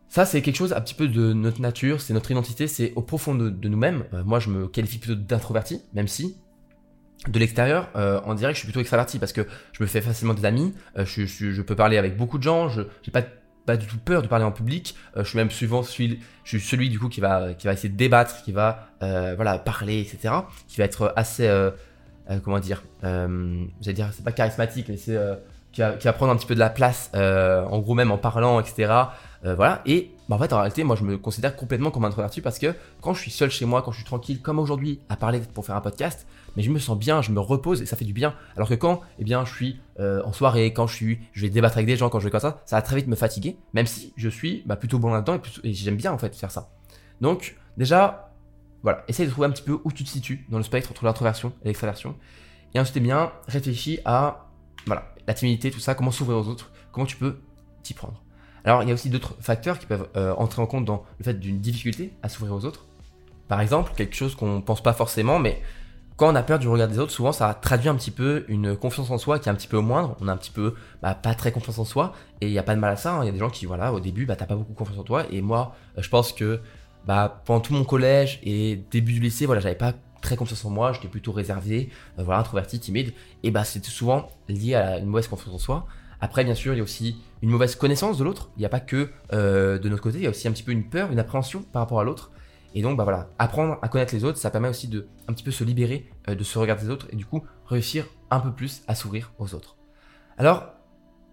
ça 0.09 0.27
c'est 0.27 0.43
quelque 0.43 0.57
chose 0.57 0.73
un 0.73 0.81
petit 0.81 0.95
peu 0.95 1.09
de 1.09 1.33
notre 1.33 1.61
nature, 1.61 2.01
c'est 2.01 2.15
notre 2.15 2.31
identité, 2.31 2.69
c'est 2.69 2.93
au 2.95 3.03
profond 3.03 3.35
de, 3.35 3.69
nous-mêmes. 3.69 4.05
Euh, 4.13 4.23
moi, 4.25 4.39
je 4.39 4.51
me 4.51 4.69
qualifie 4.69 4.99
plutôt 4.99 5.21
d'introverti, 5.21 5.83
même 5.95 6.09
si 6.09 6.37
de 7.29 7.39
l'extérieur, 7.39 7.89
euh, 7.97 8.21
dirait 8.35 8.53
que 8.53 8.57
je 8.57 8.61
suis 8.61 8.67
plutôt 8.67 8.81
extraverti 8.81 9.19
parce 9.19 9.33
que 9.33 9.47
je 9.73 9.83
me 9.83 9.89
fais 9.89 10.01
facilement 10.01 10.35
des 10.35 10.45
amis, 10.45 10.75
je, 10.97 11.25
je, 11.25 11.63
peux 11.63 11.75
parler 11.75 11.97
avec 11.97 12.17
beaucoup 12.17 12.39
de 12.39 12.43
gens, 12.43 12.69
je 12.69 12.83
n'ai 12.83 13.11
pas 13.13 13.23
pas 13.67 13.77
du 13.77 13.87
tout 13.87 13.99
peur 13.99 14.23
de 14.23 14.29
parler 14.29 14.45
en 14.45 14.53
public. 14.53 14.97
Euh, 15.17 15.25
je 15.25 15.29
suis 15.29 15.37
même 15.37 15.51
souvent 15.51 15.83
celui, 15.83 16.21
je 16.45 16.57
suis 16.57 16.67
celui 16.67 16.89
du 16.89 16.99
coup 16.99 17.09
qui 17.09 17.21
va, 17.21 17.53
qui 17.55 17.67
va 17.67 17.73
essayer 17.73 17.89
de 17.89 17.97
débattre, 17.97 18.43
qui 18.43 18.53
va 18.53 18.89
euh, 19.03 19.35
voilà 19.35 19.59
parler, 19.59 20.01
etc. 20.01 20.35
Qui 20.69 20.79
va 20.79 20.85
être 20.85 21.13
assez, 21.17 21.47
euh, 21.47 21.71
comment 22.43 22.61
dire, 22.61 22.83
j'allais 23.03 23.95
dire, 23.95 24.11
c'est 24.13 24.25
pas 24.25 24.33
charismatique, 24.33 24.89
mais 24.89 24.97
c'est 24.97 25.19
qui 25.77 26.07
va, 26.07 26.13
prendre 26.13 26.33
un 26.33 26.37
petit 26.37 26.47
peu 26.47 26.55
de 26.55 26.61
la 26.61 26.71
place, 26.71 27.11
en 27.15 27.79
gros 27.79 27.95
même 27.95 28.11
en 28.11 28.19
parlant, 28.19 28.61
etc. 28.61 28.93
voilà. 29.45 29.83
Et 29.87 30.11
bah, 30.29 30.37
en 30.37 30.39
fait, 30.39 30.53
en 30.53 30.57
réalité, 30.57 30.83
moi, 30.83 30.97
je 30.97 31.05
me 31.05 31.17
considère 31.19 31.55
complètement 31.55 31.91
comme 31.91 32.05
introverti 32.05 32.41
parce 32.41 32.59
que 32.59 32.75
quand 33.01 33.15
je 33.15 33.21
suis 33.21 33.31
seul 33.31 33.51
chez 33.51 33.65
moi, 33.65 33.83
quand 33.83 33.93
je 33.93 33.99
suis 33.99 34.05
tranquille, 34.05 34.41
comme 34.43 34.59
aujourd'hui, 34.59 35.01
à 35.09 35.17
parler 35.17 35.41
pour 35.55 35.65
faire 35.65 35.77
un 35.77 35.81
podcast, 35.81 36.27
mais 36.57 36.63
je 36.63 36.71
me 36.71 36.79
sens 36.79 36.99
bien, 36.99 37.23
je 37.23 37.31
me 37.31 37.41
repose 37.41 37.83
et 37.83 37.87
ça 37.87 37.97
fait 37.97 38.05
du 38.05 38.13
bien. 38.13 38.35
Alors 38.57 38.69
que 38.69 38.75
quand, 38.75 39.03
eh 39.19 39.25
bien, 39.25 39.45
je 39.45 39.55
suis 39.55 39.81
euh, 40.01 40.23
en 40.25 40.33
soirée, 40.33 40.73
quand 40.73 40.87
je 40.87 40.95
suis, 40.95 41.21
je 41.33 41.43
vais 41.43 41.51
débattre 41.51 41.77
avec 41.77 41.87
des 41.87 41.97
gens, 41.97 42.09
quand 42.09 42.19
je 42.19 42.25
vais 42.25 42.31
comme 42.31 42.41
ça, 42.41 42.63
ça 42.65 42.77
va 42.77 42.83
très 42.83 42.97
vite 42.97 43.07
me 43.07 43.15
fatiguer, 43.15 43.57
même 43.73 43.87
si 43.87 44.13
je 44.17 44.29
suis 44.29 44.63
bah, 44.67 44.77
plutôt 44.77 44.99
bon 44.99 45.13
là-dedans 45.13 45.41
et, 45.63 45.73
j'aime 45.73 45.97
bien 45.97 46.13
en 46.13 46.19
fait 46.19 46.35
faire 46.35 46.51
ça. 46.51 46.71
Donc, 47.21 47.57
déjà, 47.77 48.33
voilà, 48.83 49.05
essaye 49.09 49.27
de 49.27 49.31
trouver 49.31 49.47
un 49.47 49.51
petit 49.51 49.63
peu 49.63 49.79
où 49.85 49.93
tu 49.93 50.03
te 50.03 50.09
situes 50.09 50.47
dans 50.49 50.59
le 50.59 50.65
spectre 50.65 50.91
entre 50.91 51.05
l'introversion 51.05 51.53
et 51.63 51.69
l'extraversion. 51.69 52.17
Et 52.75 52.81
ensuite, 52.81 52.97
eh 52.97 53.01
bien, 53.01 53.33
réfléchis 53.47 54.01
à, 54.05 54.49
voilà, 54.87 55.15
la 55.27 55.35
timidité, 55.35 55.71
tout 55.71 55.81
ça, 55.81 55.95
comment 55.95 56.11
s'ouvrir 56.11 56.39
aux 56.39 56.49
autres, 56.49 56.71
comment 56.93 57.07
tu 57.07 57.17
peux 57.17 57.39
t'y 57.83 57.95
prendre. 57.95 58.23
Alors, 58.65 58.83
il 58.83 58.89
y 58.89 58.91
a 58.91 58.95
aussi 58.95 59.11
d'autres 59.11 59.37
facteurs 59.41 59.79
qui 59.79 59.87
peuvent 59.87 60.09
euh, 60.17 60.35
entrer 60.35 60.61
en 60.61 60.67
compte 60.67 60.85
dans 60.85 61.05
le 61.19 61.25
fait 61.25 61.35
d'une 61.35 61.61
difficulté 61.61 62.13
à 62.23 62.29
s'ouvrir 62.29 62.55
aux 62.55 62.65
autres. 62.65 62.87
Par 63.49 63.61
exemple, 63.61 63.93
quelque 63.97 64.17
chose 64.17 64.35
qu'on 64.35 64.57
ne 64.57 64.61
pense 64.61 64.83
pas 64.83 64.93
forcément, 64.93 65.39
mais 65.39 65.63
quand 66.17 66.33
on 66.33 66.35
a 66.35 66.43
peur 66.43 66.59
du 66.59 66.67
regard 66.67 66.89
des 66.89 66.99
autres, 66.99 67.13
souvent 67.13 67.31
ça 67.31 67.53
traduit 67.55 67.89
un 67.89 67.95
petit 67.95 68.11
peu 68.11 68.45
une 68.49 68.75
confiance 68.75 69.11
en 69.11 69.19
soi 69.19 69.39
qui 69.39 69.49
est 69.49 69.53
un 69.53 69.55
petit 69.55 69.69
peu 69.69 69.79
moindre. 69.79 70.17
On 70.21 70.29
a 70.29 70.33
un 70.33 70.37
petit 70.37 70.51
peu 70.51 70.75
bah, 71.03 71.15
pas 71.15 71.35
très 71.35 71.53
confiance 71.53 71.79
en 71.79 71.85
soi 71.85 72.13
et 72.41 72.47
il 72.47 72.53
n'y 72.53 72.59
a 72.59 72.63
pas 72.63 72.75
de 72.75 72.81
mal 72.81 72.93
à 72.93 72.97
ça. 72.97 73.15
Hein. 73.15 73.23
Il 73.23 73.27
y 73.27 73.29
a 73.29 73.33
des 73.33 73.39
gens 73.39 73.51
qui, 73.51 73.67
voilà, 73.67 73.93
au 73.93 74.01
début, 74.01 74.25
bah, 74.25 74.35
t'as 74.35 74.47
pas 74.47 74.57
beaucoup 74.57 74.73
confiance 74.73 74.99
en 74.99 75.05
toi. 75.05 75.25
Et 75.31 75.43
moi, 75.43 75.77
euh, 75.97 76.03
je 76.03 76.09
pense 76.09 76.33
que 76.33 76.61
bah, 77.07 77.43
pendant 77.45 77.61
tout 77.61 77.75
mon 77.75 77.85
collège 77.85 78.41
et 78.43 78.83
début 78.91 79.13
du 79.13 79.21
lycée, 79.21 79.47
voilà, 79.47 79.61
j'avais 79.61 79.77
pas 79.77 79.93
très 80.27 80.37
confiance 80.37 80.65
en 80.65 80.71
moi. 80.71 80.93
J'étais 80.93 81.09
plutôt 81.09 81.33
réservé, 81.33 81.89
euh, 82.19 82.25
voilà, 82.25 82.41
introverti, 82.41 82.81
timide. 82.81 83.15
Et 83.43 83.51
bah, 83.51 83.65
c'était 83.65 83.91
souvent 83.91 84.29
lié 84.49 84.75
à 84.75 84.99
une 84.99 85.07
mauvaise 85.07 85.29
confiance 85.29 85.55
en 85.55 85.59
soi. 85.59 85.87
Après, 86.21 86.45
bien 86.45 86.55
sûr, 86.55 86.75
il 86.75 86.79
y 86.79 86.81
a 86.81 86.83
aussi 86.83 87.23
une 87.43 87.51
mauvaise 87.51 87.77
connaissance 87.77 88.19
de 88.19 88.25
l'autre. 88.25 88.51
Il 88.57 88.61
n'y 88.61 88.67
a 88.67 88.69
pas 88.69 88.81
que 88.81 89.11
euh, 89.33 89.79
de 89.79 89.89
notre 89.89 90.03
côté, 90.03 90.19
il 90.19 90.25
y 90.25 90.27
a 90.27 90.31
aussi 90.31 90.49
un 90.49 90.53
petit 90.53 90.63
peu 90.63 90.73
une 90.73 90.89
peur, 90.89 91.13
une 91.13 91.19
appréhension 91.19 91.63
par 91.63 91.83
rapport 91.83 92.01
à 92.01 92.05
l'autre. 92.05 92.33
Et 92.75 92.83
donc, 92.83 92.97
bah 92.97 93.05
voilà, 93.05 93.31
apprendre 93.39 93.79
à 93.81 93.89
connaître 93.89 94.15
les 94.15 94.25
autres, 94.25 94.39
ça 94.39 94.51
permet 94.51 94.69
aussi 94.69 94.89
de 94.89 95.09
un 95.29 95.33
petit 95.33 95.45
peu 95.45 95.51
se 95.51 95.65
libérer 95.65 96.11
euh, 96.29 96.35
de 96.35 96.45
ce 96.45 96.59
regard 96.59 96.77
des 96.77 96.91
autres 96.91 97.07
et 97.11 97.17
du 97.17 97.25
coup 97.25 97.45
réussir 97.67 98.07
un 98.31 98.41
peu 98.41 98.53
plus 98.53 98.83
à 98.87 98.95
s'ouvrir 98.95 99.33
aux 99.39 99.55
autres. 99.55 99.77
Alors, 100.37 100.75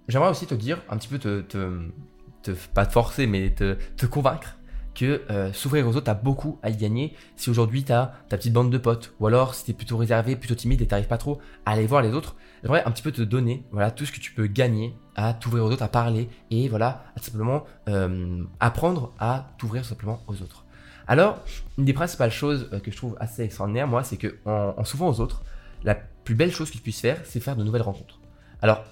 j'aimerais 0.08 0.30
aussi 0.30 0.46
te 0.46 0.54
dire, 0.54 0.82
un 0.90 0.98
petit 0.98 1.10
peu 1.10 1.20
te, 1.20 1.42
te, 1.42 2.52
pas 2.74 2.86
te 2.86 2.92
forcer, 2.92 3.28
mais 3.28 3.50
te, 3.54 3.78
te 3.98 4.06
convaincre 4.06 4.58
que 4.96 5.24
euh, 5.30 5.52
s'ouvrir 5.54 5.88
aux 5.88 5.92
autres, 5.92 6.06
t'as 6.06 6.14
beaucoup 6.14 6.60
à 6.64 6.70
y 6.70 6.78
gagner 6.78 7.14
si 7.36 7.50
aujourd'hui 7.50 7.84
t'as 7.84 8.12
ta 8.30 8.38
petite 8.38 8.54
bande 8.54 8.72
de 8.72 8.78
potes, 8.78 9.14
ou 9.20 9.28
alors 9.28 9.56
si 9.56 9.66
t'es 9.66 9.74
plutôt 9.74 9.98
réservé, 9.98 10.36
plutôt 10.36 10.56
timide 10.56 10.82
et 10.82 10.88
t'arrives 10.88 11.08
pas 11.08 11.18
trop 11.18 11.40
à 11.66 11.72
aller 11.72 11.88
voir 11.88 12.02
les 12.02 12.14
autres, 12.14 12.36
j'aimerais 12.62 12.84
un 12.86 12.92
petit 12.92 13.04
peu 13.04 13.12
te 13.12 13.22
donner 13.22 13.64
voilà 13.72 13.92
tout 13.92 14.06
ce 14.06 14.12
que 14.12 14.20
tu 14.20 14.32
peux 14.32 14.48
gagner 14.48 14.96
à 15.16 15.34
t'ouvrir 15.34 15.66
aux 15.66 15.72
autres, 15.72 15.84
à 15.84 15.88
parler 15.88 16.30
et 16.52 16.70
voilà 16.70 17.06
à 17.16 17.22
simplement 17.22 17.66
euh, 17.90 18.44
apprendre 18.60 19.14
à 19.20 19.54
t'ouvrir 19.58 19.86
simplement 19.86 20.22
aux 20.28 20.42
autres. 20.42 20.66
Alors, 21.08 21.42
une 21.78 21.86
des 21.86 21.94
principales 21.94 22.32
choses 22.32 22.70
euh, 22.72 22.80
que 22.80 22.92
je 22.92 22.96
trouve 22.96 23.18
assez 23.20 23.44
extraordinaire, 23.44 23.88
moi, 23.88 24.04
c'est 24.04 24.18
que 24.18 24.38
s'ouvrant 24.86 25.10
aux 25.10 25.20
autres, 25.20 25.44
la 25.84 25.96
plus 25.96 26.36
belle 26.36 26.52
chose 26.52 26.70
que 26.70 26.78
tu 26.78 26.82
puisses 26.82 27.02
faire, 27.02 27.20
c'est 27.26 27.42
faire 27.42 27.58
de 27.58 27.64
nouvelles 27.64 27.82
rencontres. 27.82 28.20
Alors, 28.62 28.86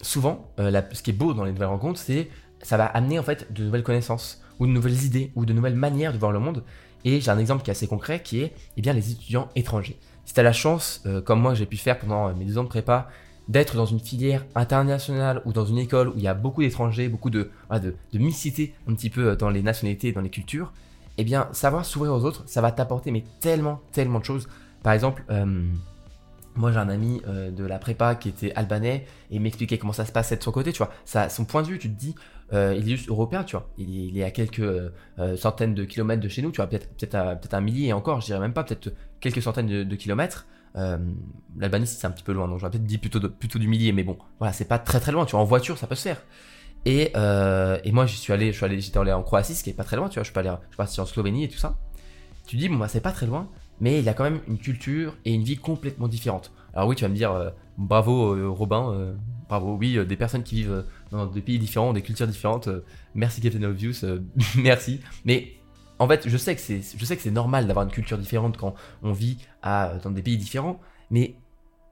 souvent, 0.00 0.50
ce 0.56 1.02
qui 1.02 1.10
est 1.10 1.14
beau 1.14 1.34
dans 1.34 1.44
les 1.44 1.52
nouvelles 1.52 1.68
rencontres, 1.68 2.00
c'est 2.00 2.30
ça 2.62 2.76
va 2.76 2.86
amener 2.86 3.18
en 3.18 3.22
fait 3.22 3.52
de 3.52 3.64
nouvelles 3.64 3.82
connaissances 3.82 4.42
ou 4.58 4.66
de 4.66 4.72
nouvelles 4.72 5.04
idées 5.04 5.32
ou 5.34 5.44
de 5.44 5.52
nouvelles 5.52 5.76
manières 5.76 6.12
de 6.12 6.18
voir 6.18 6.32
le 6.32 6.38
monde. 6.38 6.64
Et 7.04 7.20
j'ai 7.20 7.30
un 7.30 7.38
exemple 7.38 7.62
qui 7.62 7.70
est 7.70 7.72
assez 7.72 7.86
concret 7.86 8.22
qui 8.22 8.40
est 8.40 8.52
eh 8.76 8.82
bien, 8.82 8.92
les 8.92 9.12
étudiants 9.12 9.48
étrangers. 9.54 9.98
Si 10.24 10.34
tu 10.34 10.40
as 10.40 10.42
la 10.42 10.52
chance, 10.52 11.02
euh, 11.06 11.22
comme 11.22 11.40
moi 11.40 11.54
j'ai 11.54 11.66
pu 11.66 11.76
faire 11.76 11.98
pendant 11.98 12.28
euh, 12.28 12.34
mes 12.34 12.44
deux 12.44 12.58
ans 12.58 12.64
de 12.64 12.68
prépa, 12.68 13.08
d'être 13.48 13.76
dans 13.76 13.86
une 13.86 14.00
filière 14.00 14.44
internationale 14.54 15.40
ou 15.46 15.54
dans 15.54 15.64
une 15.64 15.78
école 15.78 16.08
où 16.08 16.14
il 16.16 16.22
y 16.22 16.28
a 16.28 16.34
beaucoup 16.34 16.60
d'étrangers, 16.60 17.08
beaucoup 17.08 17.30
de, 17.30 17.50
de, 17.70 17.96
de 18.12 18.18
mixité 18.18 18.74
un 18.86 18.94
petit 18.94 19.08
peu 19.08 19.28
euh, 19.28 19.36
dans 19.36 19.48
les 19.48 19.62
nationalités 19.62 20.12
dans 20.12 20.20
les 20.20 20.28
cultures, 20.28 20.72
eh 21.16 21.24
bien 21.24 21.48
savoir 21.52 21.86
s'ouvrir 21.86 22.12
aux 22.12 22.24
autres, 22.24 22.42
ça 22.46 22.60
va 22.60 22.72
t'apporter 22.72 23.10
mais 23.10 23.24
tellement, 23.40 23.80
tellement 23.92 24.18
de 24.18 24.24
choses. 24.24 24.48
Par 24.82 24.92
exemple, 24.92 25.24
moi, 26.54 26.70
j'ai 26.70 26.78
un 26.78 26.88
ami 26.88 27.20
de 27.26 27.64
la 27.64 27.78
prépa 27.78 28.14
qui 28.14 28.28
était 28.28 28.52
albanais 28.54 29.06
et 29.32 29.40
m'expliquait 29.40 29.78
comment 29.78 29.92
ça 29.92 30.04
se 30.04 30.12
passait 30.12 30.36
de 30.36 30.42
son 30.42 30.52
côté, 30.52 30.72
tu 30.72 30.78
vois. 30.78 30.92
Son 31.28 31.44
point 31.44 31.62
de 31.62 31.66
vue, 31.66 31.78
tu 31.80 31.90
te 31.90 31.98
dis, 31.98 32.14
euh, 32.52 32.74
il 32.76 32.84
est 32.84 32.96
juste 32.96 33.08
européen, 33.08 33.44
tu 33.44 33.56
vois. 33.56 33.68
Il, 33.78 34.16
est 34.18 34.24
à 34.24 34.30
quelques 34.30 34.60
euh, 34.60 34.90
centaines 35.36 35.74
de 35.74 35.84
kilomètres 35.84 36.22
de 36.22 36.28
chez 36.28 36.42
nous, 36.42 36.50
tu 36.50 36.56
vois, 36.56 36.66
peut-être 36.66 36.88
peut-être 36.96 37.40
peut 37.40 37.56
un 37.56 37.60
millier 37.60 37.92
encore, 37.92 38.20
je 38.20 38.26
dirais 38.26 38.40
même 38.40 38.52
pas, 38.52 38.64
peut-être 38.64 38.92
quelques 39.20 39.42
centaines 39.42 39.84
de, 39.84 39.96
kilomètres. 39.96 40.46
L'Albanie, 40.74 41.86
c'est 41.86 42.06
un 42.06 42.10
petit 42.10 42.22
peu 42.22 42.32
loin, 42.32 42.46
donc 42.46 42.58
j'aurais 42.60 42.70
peut-être 42.70 42.86
dit 42.86 42.98
plutôt, 42.98 43.20
plutôt 43.28 43.58
du 43.58 43.66
millier, 43.66 43.92
mais 43.92 44.04
bon, 44.04 44.16
voilà, 44.38 44.52
c'est 44.52 44.66
pas 44.66 44.78
très 44.78 45.00
très 45.00 45.12
loin, 45.12 45.26
tu 45.26 45.32
vois. 45.32 45.40
En 45.40 45.44
voiture, 45.44 45.76
ça 45.76 45.86
peut 45.86 45.96
se 45.96 46.02
faire. 46.02 46.22
Et, 46.84 47.12
et 47.12 47.92
moi, 47.92 48.06
j'y 48.06 48.16
suis 48.16 48.32
allé, 48.32 48.52
je 48.52 48.64
allé, 48.64 48.80
j'étais 48.80 48.98
allé 48.98 49.12
en 49.12 49.22
Croatie, 49.22 49.54
ce 49.54 49.64
qui 49.64 49.70
est 49.70 49.74
pas 49.74 49.84
très 49.84 49.96
loin, 49.96 50.08
tu 50.08 50.14
vois. 50.14 50.22
Je 50.22 50.30
suis, 50.30 50.38
allé, 50.38 50.52
je 50.70 50.76
parti 50.76 51.00
en 51.00 51.06
Slovénie 51.06 51.44
et 51.44 51.48
tout 51.48 51.58
ça. 51.58 51.76
Tu 52.46 52.56
dis, 52.56 52.68
bon, 52.68 52.76
bah, 52.76 52.88
c'est 52.88 53.00
pas 53.00 53.12
très 53.12 53.26
loin, 53.26 53.50
mais 53.80 53.98
il 53.98 54.04
y 54.04 54.08
a 54.08 54.14
quand 54.14 54.24
même 54.24 54.40
une 54.46 54.58
culture 54.58 55.16
et 55.24 55.34
une 55.34 55.42
vie 55.42 55.56
complètement 55.56 56.08
différente. 56.08 56.52
Alors 56.78 56.86
oui, 56.86 56.94
tu 56.94 57.02
vas 57.02 57.08
me 57.08 57.16
dire, 57.16 57.32
euh, 57.32 57.50
bravo 57.76 58.36
euh, 58.36 58.48
Robin, 58.48 58.92
euh, 58.92 59.12
bravo, 59.48 59.74
oui, 59.74 59.98
des 60.06 60.16
personnes 60.16 60.44
qui 60.44 60.54
vivent 60.62 60.84
dans 61.10 61.26
des 61.26 61.40
pays 61.40 61.58
différents, 61.58 61.92
des 61.92 62.02
cultures 62.02 62.28
différentes, 62.28 62.68
merci 63.16 63.40
Captain 63.40 63.64
Obvious, 63.64 64.04
merci. 64.56 65.00
Mais 65.24 65.54
en 65.98 66.06
fait, 66.06 66.28
je 66.28 66.36
sais 66.36 66.54
que 66.54 66.60
c'est, 66.60 66.80
je 66.96 67.04
sais 67.04 67.16
que 67.16 67.22
c'est 67.22 67.32
normal 67.32 67.66
d'avoir 67.66 67.84
une 67.84 67.90
culture 67.90 68.16
différente 68.16 68.56
quand 68.56 68.76
on 69.02 69.10
vit 69.10 69.38
dans 69.64 70.12
des 70.12 70.22
pays 70.22 70.36
différents, 70.36 70.78
mais 71.10 71.34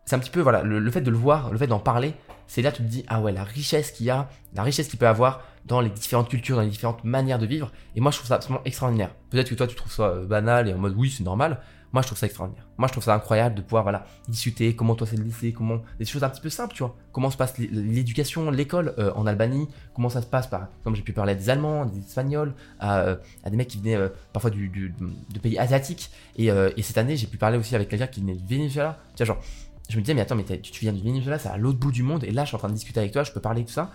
c'est 0.04 0.14
un 0.14 0.20
petit 0.20 0.30
peu, 0.30 0.40
voilà, 0.40 0.62
le, 0.62 0.88
fait 0.92 1.00
de 1.00 1.10
le 1.10 1.16
voir, 1.16 1.50
le 1.50 1.58
fait 1.58 1.66
d'en 1.66 1.80
parler, 1.80 2.14
c'est 2.46 2.62
là 2.62 2.70
tu 2.70 2.84
te 2.84 2.88
dis, 2.88 3.04
ah 3.08 3.20
ouais, 3.20 3.32
la 3.32 3.42
richesse 3.42 3.90
qu'il 3.90 4.06
y 4.06 4.10
a, 4.10 4.28
la 4.54 4.62
richesse 4.62 4.86
qu'il 4.86 5.00
peut 5.00 5.08
avoir 5.08 5.42
dans 5.64 5.80
les 5.80 5.90
différentes 5.90 6.28
cultures, 6.28 6.54
dans 6.54 6.62
les 6.62 6.68
différentes 6.68 7.02
manières 7.02 7.40
de 7.40 7.46
vivre, 7.46 7.72
et 7.96 8.00
moi 8.00 8.12
je 8.12 8.18
trouve 8.18 8.28
ça 8.28 8.36
absolument 8.36 8.62
extraordinaire. 8.64 9.10
Peut-être 9.30 9.50
que 9.50 9.56
toi 9.56 9.66
tu 9.66 9.74
trouves 9.74 9.90
ça 9.90 10.14
banal 10.28 10.68
et 10.68 10.74
en 10.74 10.78
mode 10.78 10.94
oui, 10.96 11.10
c'est 11.10 11.24
normal, 11.24 11.60
Moi, 11.96 12.02
je 12.02 12.08
trouve 12.08 12.18
ça 12.18 12.26
extraordinaire. 12.26 12.66
Moi, 12.76 12.88
je 12.88 12.92
trouve 12.92 13.04
ça 13.04 13.14
incroyable 13.14 13.54
de 13.54 13.62
pouvoir 13.62 13.82
voilà, 13.82 14.04
discuter 14.28 14.76
comment 14.76 14.94
toi 14.94 15.06
c'est 15.06 15.16
le 15.16 15.24
lycée, 15.24 15.54
comment 15.54 15.80
des 15.98 16.04
choses 16.04 16.22
un 16.24 16.28
petit 16.28 16.42
peu 16.42 16.50
simples, 16.50 16.74
tu 16.74 16.82
vois. 16.82 16.94
Comment 17.10 17.30
se 17.30 17.38
passe 17.38 17.56
l'éducation, 17.56 18.50
l'école 18.50 18.92
euh, 18.98 19.14
en 19.14 19.26
Albanie, 19.26 19.66
comment 19.94 20.10
ça 20.10 20.20
se 20.20 20.26
passe, 20.26 20.46
par, 20.46 20.68
comme 20.84 20.94
j'ai 20.94 21.00
pu 21.00 21.14
parler 21.14 21.32
à 21.32 21.34
des 21.34 21.48
Allemands, 21.48 21.86
des 21.86 22.00
Espagnols, 22.00 22.52
à, 22.80 22.98
euh, 22.98 23.16
des 23.48 23.56
mecs 23.56 23.68
qui 23.68 23.78
venaient 23.78 23.96
euh, 23.96 24.10
parfois 24.34 24.50
du, 24.50 24.68
de 24.68 25.38
pays 25.38 25.58
asiatiques. 25.58 26.10
Et, 26.36 26.48
et 26.48 26.82
cette 26.82 26.98
année, 26.98 27.16
j'ai 27.16 27.28
pu 27.28 27.38
parler 27.38 27.56
aussi 27.56 27.74
avec 27.74 27.88
quelqu'un 27.88 28.08
qui 28.08 28.20
venait 28.20 28.34
du 28.34 28.56
Venezuela. 28.56 28.98
Tu 29.14 29.24
vois, 29.24 29.34
genre, 29.34 29.42
je 29.88 29.96
me 29.96 30.02
disais, 30.02 30.12
mais 30.12 30.20
attends, 30.20 30.36
mais 30.36 30.44
tu, 30.44 30.80
viens 30.82 30.92
du 30.92 31.02
Venezuela, 31.02 31.38
c'est 31.38 31.48
à 31.48 31.56
l'autre 31.56 31.78
bout 31.78 31.92
du 31.92 32.02
monde, 32.02 32.24
et 32.24 32.30
là, 32.30 32.44
je 32.44 32.48
suis 32.48 32.56
en 32.56 32.58
train 32.58 32.68
de 32.68 32.74
discuter 32.74 33.00
avec 33.00 33.12
toi, 33.12 33.22
je 33.22 33.32
peux 33.32 33.40
parler 33.40 33.62
de 33.62 33.68
tout 33.68 33.72
ça. 33.72 33.90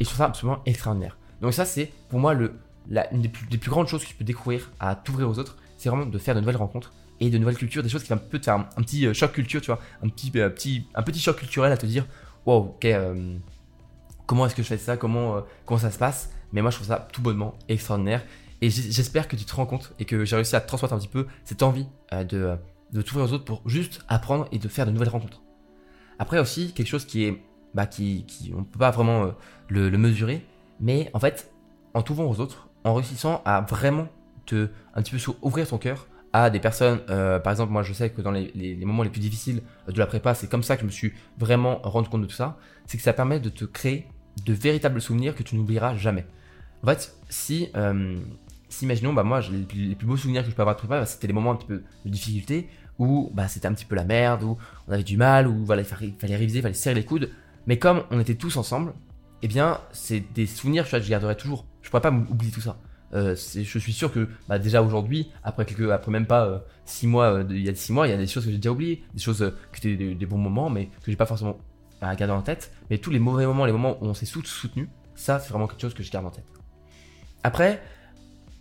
Et 0.00 0.04
je 0.04 0.08
trouve 0.08 0.18
ça 0.18 0.24
absolument 0.24 0.58
extraordinaire. 0.66 1.16
Donc, 1.40 1.54
ça, 1.54 1.64
c'est 1.64 1.92
pour 2.08 2.18
moi 2.18 2.34
le, 2.34 2.58
la, 2.90 3.12
une 3.14 3.22
des 3.22 3.28
plus, 3.28 3.70
grandes 3.70 3.86
choses 3.86 4.02
que 4.02 4.08
tu 4.08 4.16
peux 4.16 4.24
découvrir 4.24 4.72
à 4.80 4.96
t'ouvrir 4.96 5.30
aux 5.30 5.38
autres, 5.38 5.56
c'est 5.78 5.88
vraiment 5.88 6.04
de 6.04 6.18
faire 6.18 6.34
de 6.34 6.40
nouvelles 6.40 6.56
rencontres 6.56 6.92
de 7.30 7.38
nouvelles 7.38 7.56
cultures, 7.56 7.82
des 7.82 7.88
choses 7.88 8.02
qui 8.02 8.10
vont 8.10 8.16
un 8.16 8.18
peu 8.18 8.38
te 8.38 8.50
un, 8.50 8.60
petit 8.60 9.06
euh, 9.06 9.14
choc 9.14 9.32
culture, 9.32 9.60
tu 9.60 9.66
vois, 9.66 9.80
un 10.02 10.08
petit, 10.08 10.32
euh, 10.36 10.48
petit, 10.50 10.86
un 10.94 11.02
petit 11.02 11.20
choc 11.20 11.36
culturel 11.36 11.72
à 11.72 11.76
te 11.76 11.86
dire, 11.86 12.06
wow, 12.46 12.56
ok, 12.56 12.84
euh, 12.84 13.36
comment 14.26 14.46
est-ce 14.46 14.54
que 14.54 14.62
je 14.62 14.68
fais 14.68 14.78
ça, 14.78 14.96
comment, 14.96 15.42
comment 15.64 15.78
ça 15.78 15.90
se 15.90 15.98
passe? 15.98 16.30
Mais 16.52 16.62
moi, 16.62 16.70
je 16.70 16.76
trouve 16.76 16.88
ça 16.88 17.08
tout 17.12 17.22
bonnement 17.22 17.54
extraordinaire. 17.68 18.24
Et 18.60 18.70
j'espère 18.70 19.28
que 19.28 19.36
tu 19.36 19.44
te 19.44 19.54
rends 19.54 19.66
compte 19.66 19.92
et 19.98 20.04
que 20.04 20.24
j'ai 20.24 20.36
réussi 20.36 20.56
à 20.56 20.60
transmettre 20.60 20.94
un 20.94 20.98
petit 20.98 21.08
peu 21.08 21.26
cette 21.44 21.62
envie 21.62 21.86
de, 22.12 22.56
de 22.92 23.02
t'ouvrir 23.02 23.26
aux 23.26 23.32
autres 23.32 23.44
pour 23.44 23.68
juste 23.68 24.02
apprendre 24.08 24.48
et 24.52 24.58
de 24.58 24.68
faire 24.68 24.86
de 24.86 24.90
nouvelles 24.90 25.08
rencontres. 25.10 25.42
Après 26.18 26.38
aussi, 26.38 26.72
quelque 26.72 26.86
chose 26.86 27.04
qui 27.04 27.24
est, 27.24 27.42
bah, 27.74 27.86
qui, 27.86 28.24
qui 28.24 28.54
on 28.56 28.64
peut 28.64 28.78
pas 28.78 28.90
vraiment 28.90 29.34
le, 29.68 29.90
le 29.90 29.98
mesurer, 29.98 30.46
mais 30.80 31.10
en 31.12 31.18
fait, 31.18 31.52
en 31.92 32.02
t'ouvrant 32.02 32.24
aux 32.24 32.40
autres, 32.40 32.68
en 32.84 32.94
réussissant 32.94 33.42
à 33.44 33.60
vraiment 33.62 34.08
te, 34.46 34.68
un 34.94 35.02
petit 35.02 35.16
peu 35.16 35.32
ouvrir 35.42 35.68
ton 35.68 35.78
cœur 35.78 36.06
à 36.34 36.50
des 36.50 36.58
personnes, 36.58 36.98
euh, 37.10 37.38
par 37.38 37.52
exemple, 37.52 37.72
moi 37.72 37.84
je 37.84 37.92
sais 37.92 38.10
que 38.10 38.20
dans 38.20 38.32
les, 38.32 38.76
moments 38.84 39.04
les 39.04 39.08
plus 39.08 39.20
difficiles 39.20 39.62
de 39.86 39.96
la 39.96 40.06
prépa, 40.06 40.34
c'est 40.34 40.50
comme 40.50 40.64
ça 40.64 40.74
que 40.74 40.80
je 40.80 40.86
me 40.86 40.90
suis 40.90 41.12
vraiment 41.38 41.78
rendu 41.84 42.08
compte 42.08 42.22
de 42.22 42.26
tout 42.26 42.34
ça, 42.34 42.58
c'est 42.86 42.96
que 42.96 43.04
ça 43.04 43.12
permet 43.12 43.38
de 43.38 43.48
te 43.48 43.64
créer 43.64 44.08
de 44.44 44.52
véritables 44.52 45.00
souvenirs 45.00 45.36
que 45.36 45.44
tu 45.44 45.54
n'oublieras 45.54 45.94
jamais. 45.94 46.26
En 46.82 46.88
fait, 46.88 47.16
si, 47.28 47.68
euh, 47.76 48.18
imaginons, 48.82 49.12
bah 49.12 49.22
moi 49.22 49.42
les 49.42 49.94
plus, 49.94 50.06
beaux 50.06 50.16
souvenirs 50.16 50.42
que 50.42 50.50
je 50.50 50.56
peux 50.56 50.62
avoir 50.62 50.74
de 50.74 50.80
prépa, 50.80 50.98
bah, 50.98 51.06
c'était 51.06 51.28
les 51.28 51.32
moments 51.32 51.52
un 51.52 51.56
petit 51.56 51.68
peu 51.68 51.84
de 52.04 52.10
difficulté, 52.10 52.68
où 52.98 53.30
bah, 53.32 53.46
c'était 53.46 53.68
un 53.68 53.72
petit 53.72 53.84
peu 53.84 53.94
la 53.94 54.04
merde, 54.04 54.42
où 54.42 54.58
on 54.88 54.92
avait 54.92 55.04
du 55.04 55.16
mal, 55.16 55.46
où 55.46 55.64
voilà, 55.64 55.82
il 55.82 55.84
fallait, 55.84 56.36
réviser, 56.36 56.58
il 56.58 56.62
fallait 56.62 56.74
serrer 56.74 56.96
les 56.96 57.04
coudes, 57.04 57.30
mais 57.68 57.78
comme 57.78 58.02
on 58.10 58.18
était 58.18 58.34
tous 58.34 58.56
ensemble, 58.56 58.92
eh 59.42 59.46
bien 59.46 59.78
c'est 59.92 60.24
des 60.34 60.46
souvenirs 60.46 60.90
que 60.90 60.98
je 60.98 61.08
garderai 61.08 61.36
toujours. 61.36 61.64
Je 61.82 61.90
pourrais 61.90 62.02
pas 62.02 62.10
oublier 62.10 62.50
tout 62.50 62.60
ça. 62.60 62.76
Euh, 63.14 63.36
je 63.36 63.78
suis 63.78 63.92
sûr 63.92 64.12
que 64.12 64.28
bah, 64.48 64.58
déjà 64.58 64.82
aujourd'hui, 64.82 65.30
après, 65.44 65.64
même 66.08 66.26
pas 66.26 66.64
6 66.84 67.06
euh, 67.06 67.08
mois, 67.08 67.32
euh, 67.32 67.44
il 67.50 67.64
y 67.64 67.68
a 67.68 67.74
6 67.74 67.92
mois, 67.92 68.08
il 68.08 68.10
y 68.10 68.12
a 68.14 68.16
des 68.16 68.26
choses 68.26 68.44
que 68.44 68.50
j'ai 68.50 68.56
déjà 68.56 68.72
oubliées, 68.72 69.04
des 69.14 69.20
choses 69.20 69.52
qui 69.72 69.86
étaient 69.86 70.14
des, 70.14 70.26
bons 70.26 70.38
moments, 70.38 70.68
mais 70.68 70.86
que 70.86 71.10
j'ai 71.10 71.16
pas 71.16 71.26
forcément 71.26 71.58
à 72.00 72.14
garder 72.16 72.34
en 72.34 72.42
tête. 72.42 72.72
Mais 72.90 72.98
tous 72.98 73.10
les 73.10 73.20
mauvais 73.20 73.46
moments, 73.46 73.66
les 73.66 73.72
moments 73.72 73.96
où 74.00 74.06
on 74.06 74.14
s'est 74.14 74.26
soutenu, 74.26 74.88
ça 75.14 75.38
c'est 75.38 75.50
vraiment 75.50 75.68
quelque 75.68 75.80
chose 75.80 75.94
que 75.94 76.02
je 76.02 76.10
garde 76.10 76.26
en 76.26 76.30
tête. 76.30 76.44
Après, 77.44 77.80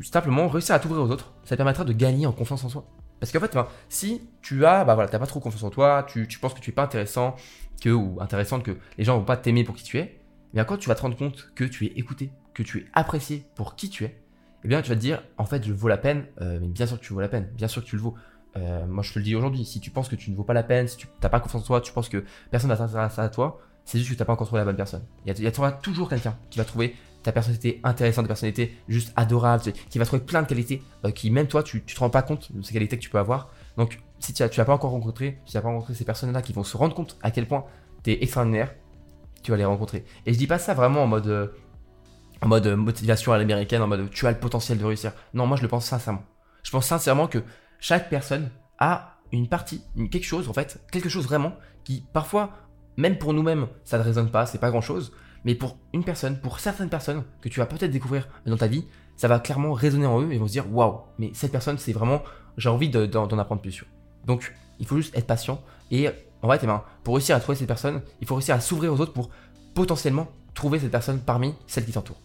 simplement 0.02 0.48
réussir 0.48 0.76
à 0.76 0.80
t'ouvrir 0.80 1.02
aux 1.02 1.10
autres, 1.10 1.34
ça 1.46 1.56
permettra 1.56 1.84
de 1.84 1.94
gagner 1.94 2.28
en 2.28 2.32
confiance 2.32 2.64
en 2.64 2.70
soi. 2.70 2.86
Parce 3.20 3.32
qu'en 3.32 3.40
fait, 3.40 3.58
si 3.90 4.22
tu 4.42 4.66
as, 4.66 4.84
bah 4.84 5.08
t'as 5.10 5.18
pas 5.18 5.26
trop 5.26 5.40
confiance 5.40 5.64
en 5.64 5.70
toi, 5.70 6.06
tu, 6.08 6.28
penses 6.40 6.54
que 6.54 6.60
tu 6.60 6.72
es 6.72 6.74
pas 6.74 6.84
intéressant, 6.84 7.36
que 7.82 7.90
ou 7.90 8.18
intéressante, 8.20 8.64
que 8.64 8.78
les 8.98 9.04
gens 9.04 9.18
vont 9.18 9.24
pas 9.24 9.38
t'aimer 9.38 9.64
pour 9.64 9.76
qui 9.76 9.84
tu 9.84 9.98
es, 9.98 10.20
eh 10.52 10.56
bien 10.56 10.66
quand 10.66 10.78
tu 10.78 10.90
vas 10.90 10.96
te 10.96 11.02
rendre 11.02 11.18
compte 11.18 11.52
que 11.56 11.64
tu 11.64 11.86
es 11.86 11.94
écouté, 11.96 12.32
que 12.54 12.64
tu 12.64 12.80
es 12.80 12.86
apprécié 12.94 13.46
pour 13.56 13.76
qui 13.76 13.90
tu 13.90 14.04
es, 14.04 14.23
eh 14.64 14.68
bien, 14.68 14.82
tu 14.82 14.90
vas 14.90 14.96
te 14.96 15.02
dire, 15.02 15.22
en 15.38 15.46
fait, 15.46 15.66
je 15.66 15.74
vaux 15.74 15.88
la 15.88 15.98
peine, 15.98 16.26
euh, 16.42 16.60
mais 16.62 16.68
bien 16.68 16.86
sûr 16.86 17.00
que 17.00 17.06
tu 17.06 17.14
vaux 17.14 17.20
la 17.20 17.28
peine, 17.28 17.50
bien 17.56 17.68
sûr 17.68 17.84
tu 17.84 17.96
le 17.96 18.02
vaux. 18.02 18.16
Euh, 18.56 18.86
moi, 18.86 19.04
je 19.04 19.12
te 19.12 19.20
le 19.20 19.26
dis 19.26 19.36
aujourd'hui, 19.36 19.66
si 19.66 19.80
tu 19.80 19.90
penses 19.90 20.08
que 20.08 20.16
tu 20.16 20.32
ne 20.32 20.36
vaux 20.36 20.44
pas 20.44 20.54
la 20.54 20.64
peine, 20.64 20.88
si 20.88 20.98
tu 20.98 21.08
n'as 21.22 21.30
pas 21.30 21.40
confiance 21.40 21.64
en 21.64 21.66
toi, 21.66 21.82
tu 21.82 21.92
penses 21.92 22.10
que 22.10 22.24
personne 22.52 22.70
n'a 22.70 22.78
s'intéresser 22.78 23.22
à 23.22 23.30
toi, 23.30 23.60
c'est 23.84 23.98
juste 23.98 24.12
que 24.12 24.16
tu 24.16 24.22
n'as 24.22 24.26
pas 24.26 24.34
encore 24.34 24.48
trouvé 24.48 24.60
la 24.62 24.66
bonne 24.66 24.76
personne. 24.76 25.04
Il 25.26 25.40
y, 25.40 25.60
aura 25.60 25.72
toujours 25.72 26.08
quelqu'un 26.08 26.38
qui 26.50 26.60
va 26.60 26.66
trouver 26.66 26.96
ta 27.24 27.32
personnalité 27.32 27.80
intéressante, 27.84 28.26
ta 28.26 28.30
personnalité 28.30 28.78
juste 28.88 29.12
adorable, 29.16 29.64
qui 29.90 29.98
va 29.98 30.06
trouver 30.06 30.22
plein 30.22 30.42
de 30.42 30.48
qualités 30.48 30.82
euh, 31.06 31.12
qui, 31.12 31.32
même 31.32 31.48
toi, 31.48 31.64
tu 31.64 31.78
ne 31.78 31.82
te 31.82 32.00
rends 32.00 32.10
pas 32.10 32.22
compte 32.22 32.52
de 32.52 32.62
ces 32.62 32.74
qualités 32.74 32.98
que 32.98 33.02
tu 33.02 33.10
peux 33.10 33.20
avoir. 33.20 33.50
Donc, 33.78 34.00
si 34.20 34.34
tu 34.34 34.44
n'as 34.44 34.66
pas 34.66 34.74
encore 34.74 34.92
rencontré, 34.92 35.40
si 35.46 35.52
tu 35.52 35.58
n'as 35.58 35.62
pas 35.62 35.70
rencontré 35.70 35.94
ces 35.94 36.06
personnes-là 36.06 36.42
qui 36.42 36.54
vont 36.54 36.64
se 36.64 36.78
rendre 36.78 36.96
compte 36.96 37.18
à 37.22 37.32
quel 37.32 37.48
point 37.48 37.66
tu 38.04 38.12
es 38.12 38.24
extraordinaire, 38.24 38.74
tu 39.42 39.52
vas 39.52 39.58
les 39.58 39.66
rencontrer. 39.66 40.06
Et 40.26 40.34
je 40.34 40.38
dis 40.38 40.48
pas 40.48 40.60
ça 40.60 40.74
vraiment 40.74 41.04
en 41.04 41.08
mode 41.08 41.52
en 42.44 42.48
mode 42.48 42.68
motivation 42.68 43.32
à 43.32 43.38
l'américaine, 43.38 43.82
en 43.82 43.88
mode 43.88 44.10
tu 44.12 44.28
as 44.28 44.32
le 44.32 44.38
potentiel 44.38 44.78
de 44.78 44.86
réussir. 44.86 45.14
Non, 45.34 45.48
moi 45.48 45.58
je 45.58 45.62
le 45.62 45.68
pense 45.70 45.86
sincèrement. 45.86 46.24
Je 46.62 46.72
pense 46.72 46.86
sincèrement 46.86 47.28
que 47.28 47.40
chaque 47.80 48.10
personne 48.10 48.50
a 48.80 49.18
une 49.32 49.48
partie, 49.48 49.82
quelque 50.12 50.26
chose 50.26 50.50
en 50.50 50.54
fait, 50.54 50.80
quelque 50.92 51.10
chose 51.10 51.26
vraiment 51.26 51.54
qui 51.84 52.06
parfois, 52.14 52.52
même 52.98 53.18
pour 53.18 53.34
nous-mêmes, 53.34 53.68
ça 53.84 53.98
ne 53.98 54.04
résonne 54.04 54.30
pas, 54.30 54.46
c'est 54.46 54.58
pas 54.60 54.72
grand-chose, 54.72 55.14
mais 55.46 55.56
pour 55.56 55.78
une 55.94 56.04
personne, 56.04 56.40
pour 56.40 56.60
certaines 56.60 56.90
personnes 56.90 57.24
que 57.42 57.50
tu 57.50 57.60
vas 57.60 57.66
peut-être 57.66 57.92
découvrir 57.92 58.28
dans 58.46 58.58
ta 58.58 58.68
vie, 58.68 58.86
ça 59.16 59.28
va 59.28 59.40
clairement 59.40 59.74
résonner 59.74 60.06
en 60.06 60.22
eux 60.22 60.32
et 60.32 60.38
vont 60.38 60.48
se 60.48 60.52
dire 60.54 60.72
waouh, 60.72 61.02
mais 61.20 61.32
cette 61.34 61.52
personne 61.52 61.78
c'est 61.78 61.94
vraiment, 61.94 62.24
j'ai 62.58 62.70
envie 62.70 62.90
d'en 62.90 63.40
apprendre 63.40 63.62
plus 63.62 63.72
sur. 63.72 63.88
Donc 64.26 64.54
il 64.80 64.86
faut 64.86 64.98
juste 64.98 65.18
être 65.18 65.28
patient 65.28 65.62
et 65.92 66.10
en 66.42 66.50
fait, 66.50 66.68
pour 67.04 67.16
réussir 67.16 67.38
à 67.38 67.40
trouver 67.40 67.58
cette 67.58 67.68
personne, 67.68 68.02
il 68.20 68.28
faut 68.28 68.36
réussir 68.36 68.56
à 68.56 68.60
s'ouvrir 68.60 68.94
aux 68.94 69.00
autres 69.00 69.14
pour 69.14 69.30
potentiellement 69.74 70.28
trouver 70.54 70.80
cette 70.80 70.92
personne 70.92 71.20
parmi 71.20 71.56
celles 71.68 71.86
qui 71.86 71.94
t'entourent. 71.94 72.22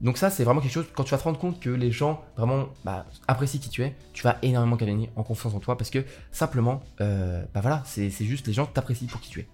Donc 0.00 0.16
ça, 0.16 0.30
c'est 0.30 0.44
vraiment 0.44 0.60
quelque 0.60 0.72
chose, 0.72 0.86
quand 0.94 1.02
tu 1.02 1.10
vas 1.10 1.18
te 1.18 1.24
rendre 1.24 1.38
compte 1.38 1.58
que 1.58 1.70
les 1.70 1.90
gens 1.90 2.22
vraiment 2.36 2.68
bah, 2.84 3.06
apprécient 3.26 3.60
qui 3.60 3.68
tu 3.68 3.82
es, 3.82 3.96
tu 4.12 4.22
vas 4.22 4.38
énormément 4.42 4.76
gagner 4.76 5.10
en 5.16 5.24
confiance 5.24 5.54
en 5.54 5.58
toi 5.58 5.76
parce 5.76 5.90
que 5.90 6.04
simplement, 6.30 6.80
euh, 7.00 7.42
bah 7.52 7.60
voilà, 7.60 7.82
c'est 7.84 8.10
juste 8.10 8.46
les 8.46 8.52
gens 8.52 8.66
t'apprécient 8.66 9.08
pour 9.08 9.20
qui 9.20 9.30
tu 9.30 9.40
es. 9.40 9.48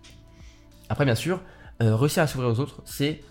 Après, 0.90 1.06
bien 1.06 1.14
sûr, 1.14 1.40
euh, 1.82 1.96
réussir 1.96 2.22
à 2.22 2.26
s'ouvrir 2.26 2.50
aux 2.50 2.60
autres, 2.60 2.82
c'est, 2.84 3.22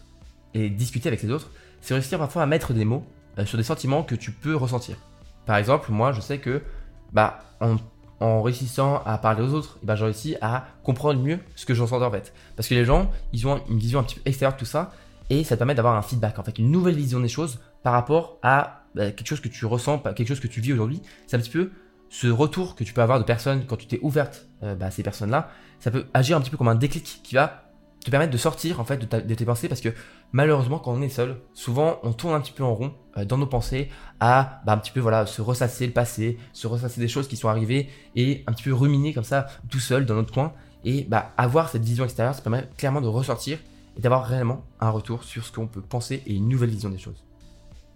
et 0.55 0.69
discuter 0.69 1.07
avec 1.07 1.21
les 1.21 1.29
autres, 1.29 1.51
c'est 1.81 1.93
réussir 1.93 2.17
parfois 2.17 2.41
à 2.41 2.45
mettre 2.47 2.73
des 2.73 2.85
mots 2.85 3.05
euh, 3.37 3.45
sur 3.45 3.57
des 3.57 3.63
sentiments 3.63 4.03
que 4.03 4.15
tu 4.15 4.31
peux 4.31 4.55
ressentir. 4.55 4.97
Par 5.45 5.57
exemple, 5.57 5.91
moi, 5.91 6.13
je 6.13 6.21
sais 6.21 6.39
que, 6.39 6.63
bah, 7.11 7.39
en, 7.59 8.41
réussissant 8.41 9.03
à 9.05 9.17
parler 9.17 9.43
aux 9.43 9.53
autres, 9.53 9.77
bah, 9.83 9.95
j'ai 9.95 10.05
réussi 10.05 10.35
à 10.41 10.65
comprendre 10.83 11.21
mieux 11.21 11.39
ce 11.55 11.65
que 11.65 11.73
je 11.73 11.81
ressentais 11.81 12.05
en 12.05 12.11
fait. 12.11 12.33
Parce 12.55 12.69
que 12.69 12.73
les 12.73 12.85
gens, 12.85 13.11
ils 13.33 13.45
ont 13.47 13.61
une 13.69 13.77
vision 13.77 13.99
un 13.99 14.03
petit 14.03 14.15
peu 14.15 14.21
extérieure 14.25 14.53
de 14.53 14.59
tout 14.59 14.65
ça, 14.65 14.93
et 15.29 15.43
ça 15.43 15.55
te 15.55 15.59
permet 15.59 15.75
d'avoir 15.75 15.95
un 15.95 16.01
feedback, 16.01 16.39
en 16.39 16.43
fait, 16.43 16.57
une 16.59 16.71
nouvelle 16.71 16.95
vision 16.95 17.19
des 17.19 17.27
choses 17.27 17.59
par 17.81 17.93
rapport 17.93 18.39
à 18.43 18.83
bah, 18.95 19.11
quelque 19.11 19.27
chose 19.27 19.41
que 19.41 19.47
tu 19.47 19.65
ressens, 19.65 19.99
quelque 19.99 20.27
chose 20.27 20.39
que 20.39 20.47
tu 20.47 20.61
vis 20.61 20.73
aujourd'hui. 20.73 21.01
C'est 21.27 21.37
un 21.37 21.39
petit 21.39 21.49
peu 21.49 21.71
ce 22.09 22.27
retour 22.27 22.75
que 22.75 22.83
tu 22.83 22.93
peux 22.93 23.01
avoir 23.01 23.19
de 23.19 23.23
personnes 23.23 23.65
quand 23.65 23.75
tu 23.75 23.87
t'es 23.87 23.99
ouverte 24.01 24.45
euh, 24.61 24.75
bah, 24.75 24.87
à 24.87 24.91
ces 24.91 25.03
personnes-là. 25.03 25.49
Ça 25.79 25.91
peut 25.91 26.05
agir 26.13 26.37
un 26.37 26.41
petit 26.41 26.51
peu 26.51 26.57
comme 26.57 26.67
un 26.67 26.75
déclic 26.75 27.21
qui 27.23 27.35
va 27.35 27.63
te 28.03 28.11
permettre 28.11 28.31
de 28.31 28.37
sortir 28.37 28.79
en 28.79 28.85
fait 28.85 29.09
de, 29.09 29.33
tes 29.33 29.45
pensées 29.45 29.69
parce 29.69 29.79
que 29.79 29.89
malheureusement 30.33 30.77
quand 30.77 30.91
on 30.91 31.01
est 31.01 31.09
seul, 31.09 31.37
souvent 31.53 31.99
on 32.03 32.11
tourne 32.11 32.35
un 32.35 32.41
petit 32.41 32.51
peu 32.51 32.63
en 32.63 32.75
rond 32.75 32.93
euh, 33.17 33.25
dans 33.25 33.37
nos 33.37 33.47
pensées 33.47 33.89
à 34.19 34.61
bah, 34.65 34.73
un 34.73 34.77
petit 34.77 34.91
peu 34.91 34.99
voilà 34.99 35.25
se 35.25 35.41
ressasser 35.41 35.87
le 35.87 35.93
passé, 35.93 36.37
se 36.51 36.67
ressasser 36.67 36.99
des 36.99 37.07
choses 37.07 37.27
qui 37.27 37.37
sont 37.37 37.47
arrivées 37.47 37.89
et 38.15 38.43
un 38.45 38.51
petit 38.51 38.63
peu 38.63 38.73
ruminer 38.73 39.13
comme 39.13 39.23
ça 39.23 39.47
tout 39.69 39.79
seul 39.79 40.05
dans 40.05 40.15
notre 40.15 40.33
coin 40.33 40.53
et 40.83 41.07
avoir 41.37 41.69
cette 41.69 41.83
vision 41.83 42.03
extérieure 42.03 42.35
ça 42.35 42.41
permet 42.41 42.67
clairement 42.77 42.99
de 42.99 43.07
ressortir 43.07 43.57
et 43.97 44.01
d'avoir 44.01 44.25
réellement 44.25 44.63
un 44.79 44.89
retour 44.89 45.23
sur 45.23 45.45
ce 45.45 45.51
qu'on 45.51 45.67
peut 45.67 45.81
penser 45.81 46.23
et 46.25 46.35
une 46.35 46.49
nouvelle 46.49 46.69
vision 46.69 46.89
des 46.89 46.97
choses. 46.97 47.23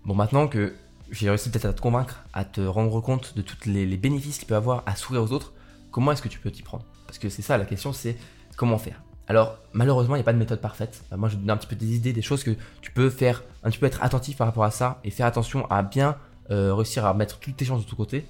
Bon, 0.06 0.16
maintenant 0.16 0.48
que 0.48 0.74
j'ai 1.12 1.30
réussi 1.30 1.50
peut-être 1.50 1.66
à 1.66 1.74
te 1.74 1.82
convaincre, 1.82 2.24
à 2.34 2.46
te 2.46 2.62
rendre 2.62 3.00
compte 3.02 3.36
de 3.36 3.42
tous 3.42 3.58
les, 3.66 3.86
bénéfices 3.98 4.38
qu'il 4.38 4.48
peut 4.48 4.56
avoir 4.56 4.84
à 4.86 4.96
sourire 4.96 5.24
aux 5.24 5.32
autres, 5.32 5.54
comment 5.92 6.12
est-ce 6.12 6.22
que 6.22 6.28
tu 6.28 6.40
peux 6.40 6.52
t'y 6.52 6.64
prendre? 6.64 6.86
Parce 7.06 7.18
que 7.18 7.30
c'est 7.30 7.42
ça 7.42 7.58
la 7.58 7.66
question, 7.66 7.94
c'est 7.94 8.18
comment 8.56 8.78
faire. 8.78 9.02
Alors, 9.30 9.58
malheureusement, 9.74 10.16
il 10.16 10.20
n'y 10.20 10.24
a 10.24 10.26
pas 10.26 10.34
de 10.34 10.38
méthode 10.38 10.62
parfaite. 10.62 11.04
moi, 11.16 11.28
je 11.28 11.36
donne 11.36 11.50
un 11.50 11.58
petit 11.58 11.68
peu 11.68 11.76
des 11.76 11.96
idées, 11.96 12.14
des 12.14 12.22
choses 12.22 12.44
que 12.44 12.52
tu 12.82 12.92
peux 12.92 13.10
faire, 13.10 13.44
un 13.64 13.70
petit 13.70 13.80
peu 13.80 13.86
être 13.86 14.02
attentif 14.04 14.38
par 14.38 14.48
rapport 14.48 14.64
à 14.64 14.72
ça 14.72 15.00
et 15.04 15.12
faire 15.12 15.26
attention 15.26 15.70
à 15.70 15.82
bien 15.84 16.16
euh, 16.50 16.74
réussir 16.74 17.06
à 17.06 17.14
mettre 17.14 17.40
toutes 17.40 17.58
tes 17.58 17.66
chances 17.66 17.86
de 17.86 17.90
ton 17.90 17.98
côté. 17.98 18.26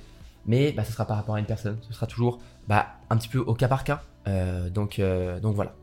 Mais 0.47 0.71
bah, 0.71 0.83
ce 0.83 0.91
sera 0.91 1.05
par 1.05 1.17
rapport 1.17 1.35
à 1.35 1.39
une 1.39 1.45
personne, 1.45 1.77
ce 1.81 1.93
sera 1.93 2.07
toujours 2.07 2.39
bah, 2.67 2.87
un 3.09 3.17
petit 3.17 3.27
peu 3.27 3.39
au 3.39 3.53
cas 3.53 3.67
par 3.67 3.83
cas. 3.83 4.01
Euh, 4.27 4.69
donc, 4.69 4.97
euh, 4.97 5.39
donc 5.39 5.55
voilà. 5.55 5.73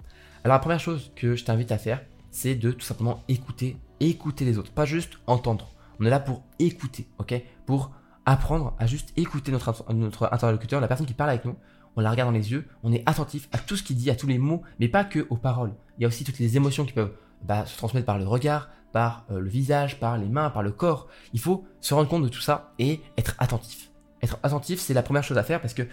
Alors 0.44 0.56
la 0.56 0.60
première 0.60 0.80
chose 0.80 1.10
que 1.16 1.36
je 1.36 1.44
t'invite 1.44 1.72
à 1.72 1.78
faire, 1.78 2.02
c'est 2.30 2.54
de 2.54 2.70
tout 2.70 2.84
simplement 2.84 3.24
écouter, 3.28 3.78
écouter 4.00 4.44
les 4.44 4.58
autres, 4.58 4.72
pas 4.72 4.84
juste 4.84 5.14
entendre. 5.26 5.72
On 5.98 6.04
est 6.04 6.10
là 6.10 6.20
pour 6.20 6.42
écouter, 6.58 7.08
ok? 7.18 7.34
Pour 7.64 7.92
apprendre 8.26 8.74
à 8.78 8.86
juste 8.86 9.14
écouter 9.16 9.52
notre, 9.52 9.86
interlocuteur, 10.30 10.82
la 10.82 10.88
personne 10.88 11.06
qui 11.06 11.14
parle 11.14 11.30
avec 11.30 11.46
nous. 11.46 11.56
On 11.96 12.02
la 12.02 12.10
regarde 12.10 12.28
dans 12.28 12.36
les 12.36 12.52
yeux, 12.52 12.66
on 12.82 12.92
est 12.92 13.08
attentif 13.08 13.48
à 13.52 13.58
tout 13.58 13.76
ce 13.76 13.82
qu'il 13.82 13.96
dit, 13.96 14.10
à 14.10 14.16
tous 14.16 14.26
les 14.26 14.36
mots, 14.36 14.62
mais 14.80 14.88
pas 14.88 15.04
que 15.04 15.26
aux 15.30 15.36
paroles. 15.36 15.72
Il 15.96 16.02
y 16.02 16.04
a 16.04 16.08
aussi 16.08 16.24
toutes 16.24 16.38
les 16.38 16.58
émotions 16.58 16.84
qui 16.84 16.92
peuvent 16.92 17.14
bah, 17.42 17.64
se 17.64 17.78
transmettre 17.78 18.04
par 18.04 18.18
le 18.18 18.26
regard, 18.26 18.68
par 18.92 19.24
euh, 19.30 19.40
le 19.40 19.48
visage, 19.48 19.98
par 19.98 20.18
les 20.18 20.28
mains, 20.28 20.50
par 20.50 20.62
le 20.62 20.72
corps. 20.72 21.08
Il 21.32 21.40
faut 21.40 21.64
se 21.80 21.94
rendre 21.94 22.08
compte 22.08 22.24
de 22.24 22.28
tout 22.28 22.40
ça 22.40 22.74
et 22.78 23.00
être 23.16 23.34
attentif. 23.38 23.90
Être 24.22 24.38
attentif, 24.42 24.78
c'est 24.80 24.94
la 24.94 25.02
première 25.02 25.24
chose 25.24 25.38
à 25.38 25.42
faire 25.42 25.62
parce 25.62 25.72
que 25.72 25.84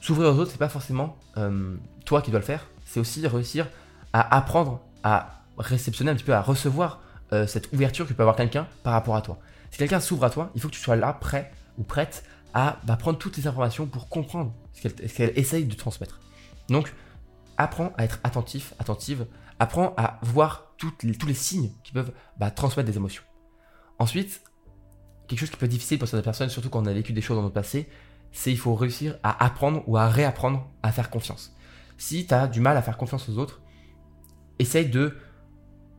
s'ouvrir 0.00 0.30
aux 0.30 0.38
autres, 0.38 0.52
c'est 0.52 0.58
pas 0.58 0.68
forcément 0.68 1.16
euh, 1.36 1.76
toi 2.06 2.22
qui 2.22 2.30
dois 2.30 2.40
le 2.40 2.46
faire, 2.46 2.66
c'est 2.84 3.00
aussi 3.00 3.26
réussir 3.26 3.68
à 4.12 4.36
apprendre 4.36 4.80
à 5.02 5.42
réceptionner 5.58 6.10
un 6.10 6.14
petit 6.14 6.24
peu, 6.24 6.34
à 6.34 6.40
recevoir 6.40 7.00
euh, 7.32 7.46
cette 7.46 7.72
ouverture 7.72 8.06
que 8.06 8.12
peut 8.12 8.22
avoir 8.22 8.36
quelqu'un 8.36 8.66
par 8.82 8.92
rapport 8.92 9.16
à 9.16 9.22
toi. 9.22 9.38
Si 9.70 9.78
quelqu'un 9.78 10.00
s'ouvre 10.00 10.24
à 10.24 10.30
toi, 10.30 10.50
il 10.54 10.60
faut 10.60 10.68
que 10.68 10.74
tu 10.74 10.80
sois 10.80 10.96
là, 10.96 11.12
prêt 11.12 11.52
ou 11.78 11.82
prête 11.82 12.24
à 12.54 12.78
bah, 12.84 12.96
prendre 12.96 13.18
toutes 13.18 13.36
les 13.36 13.46
informations 13.46 13.86
pour 13.86 14.08
comprendre 14.08 14.52
ce 14.72 14.88
qu'elle 14.88 15.32
essaye 15.36 15.64
de 15.64 15.74
transmettre. 15.74 16.20
Donc, 16.68 16.92
apprends 17.56 17.92
à 17.98 18.04
être 18.04 18.20
attentif, 18.24 18.74
attentive, 18.78 19.26
apprends 19.58 19.94
à 19.96 20.18
voir 20.22 20.74
tous 20.78 21.26
les 21.26 21.34
signes 21.34 21.70
qui 21.82 21.92
peuvent 21.92 22.12
bah, 22.38 22.50
transmettre 22.50 22.88
des 22.88 22.96
émotions. 22.96 23.22
Ensuite, 23.98 24.42
quelque 25.26 25.38
chose 25.38 25.50
qui 25.50 25.56
peut 25.56 25.66
être 25.66 25.72
difficile 25.72 25.98
pour 25.98 26.08
certaines 26.08 26.24
personnes, 26.24 26.48
surtout 26.50 26.70
quand 26.70 26.82
on 26.82 26.86
a 26.86 26.92
vécu 26.92 27.12
des 27.12 27.20
choses 27.20 27.36
dans 27.36 27.42
notre 27.42 27.54
passé, 27.54 27.88
c'est 28.32 28.50
il 28.50 28.58
faut 28.58 28.74
réussir 28.74 29.16
à 29.22 29.44
apprendre 29.44 29.82
ou 29.86 29.96
à 29.96 30.08
réapprendre 30.08 30.68
à 30.82 30.92
faire 30.92 31.10
confiance. 31.10 31.54
Si 31.96 32.26
tu 32.26 32.34
as 32.34 32.46
du 32.46 32.60
mal 32.60 32.76
à 32.76 32.82
faire 32.82 32.96
confiance 32.96 33.28
aux 33.28 33.38
autres, 33.38 33.60
essaye 34.58 34.88
de 34.88 35.16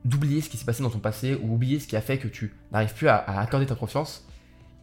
d'oublier 0.06 0.40
ce 0.42 0.50
qui 0.50 0.58
s'est 0.58 0.66
passé 0.66 0.84
dans 0.84 0.92
ton 0.92 1.00
passé 1.00 1.36
ou 1.42 1.56
oublier 1.56 1.80
ce 1.80 1.88
qui 1.88 1.96
a 1.96 2.02
fait 2.02 2.20
que 2.20 2.28
tu 2.28 2.54
n'arrives 2.72 2.94
plus 2.94 3.08
à, 3.08 3.18
accorder 3.40 3.66
ta 3.66 3.74
confiance 3.74 4.24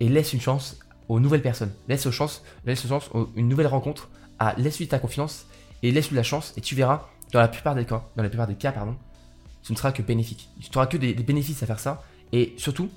et 0.00 0.08
laisse 0.08 0.32
une 0.32 0.40
chance 0.40 0.80
aux 1.08 1.20
nouvelles 1.20 1.42
personnes. 1.42 1.72
Laisse 1.88 2.04
une 2.04 2.10
chance, 2.10 2.42
laisse 2.66 2.82
une 2.82 2.90
chance 2.90 3.08
une 3.36 3.48
nouvelle 3.48 3.68
rencontre, 3.68 4.10
à 4.40 4.54
laisse-lui 4.58 4.88
ta 4.88 4.98
confiance 4.98 5.46
et 5.84 5.92
laisse-lui 5.92 6.16
la 6.16 6.24
chance 6.24 6.52
et 6.56 6.60
tu 6.60 6.74
verras 6.74 7.08
dans 7.32 7.38
la 7.38 7.48
plupart 7.48 7.76
des 7.76 7.84
cas, 7.84 8.04
dans 8.16 8.22
la 8.24 8.28
plupart 8.28 8.48
des 8.48 8.56
cas 8.56 8.72
pardon, 8.72 8.96
ce 9.62 9.72
ne 9.72 9.78
sera 9.78 9.92
que 9.92 10.02
bénéfique. 10.02 10.48
Tu 10.60 10.70
n'auras 10.74 10.86
que 10.86 10.96
des, 10.96 11.14
bénéfices 11.14 11.62
à 11.62 11.66
faire 11.66 11.78
ça 11.78 12.02
et 12.32 12.54
surtout 12.56 12.90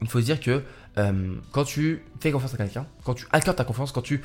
il 0.00 0.08
faut 0.08 0.20
se 0.20 0.26
dire 0.26 0.38
que 0.38 0.62
euh, 0.98 1.34
quand 1.50 1.64
tu 1.64 2.04
fais 2.20 2.30
confiance 2.30 2.54
à 2.54 2.56
quelqu'un, 2.56 2.86
quand 3.02 3.14
tu 3.14 3.26
accordes 3.32 3.56
ta 3.56 3.64
confiance, 3.64 3.90
quand 3.90 4.02
tu 4.02 4.22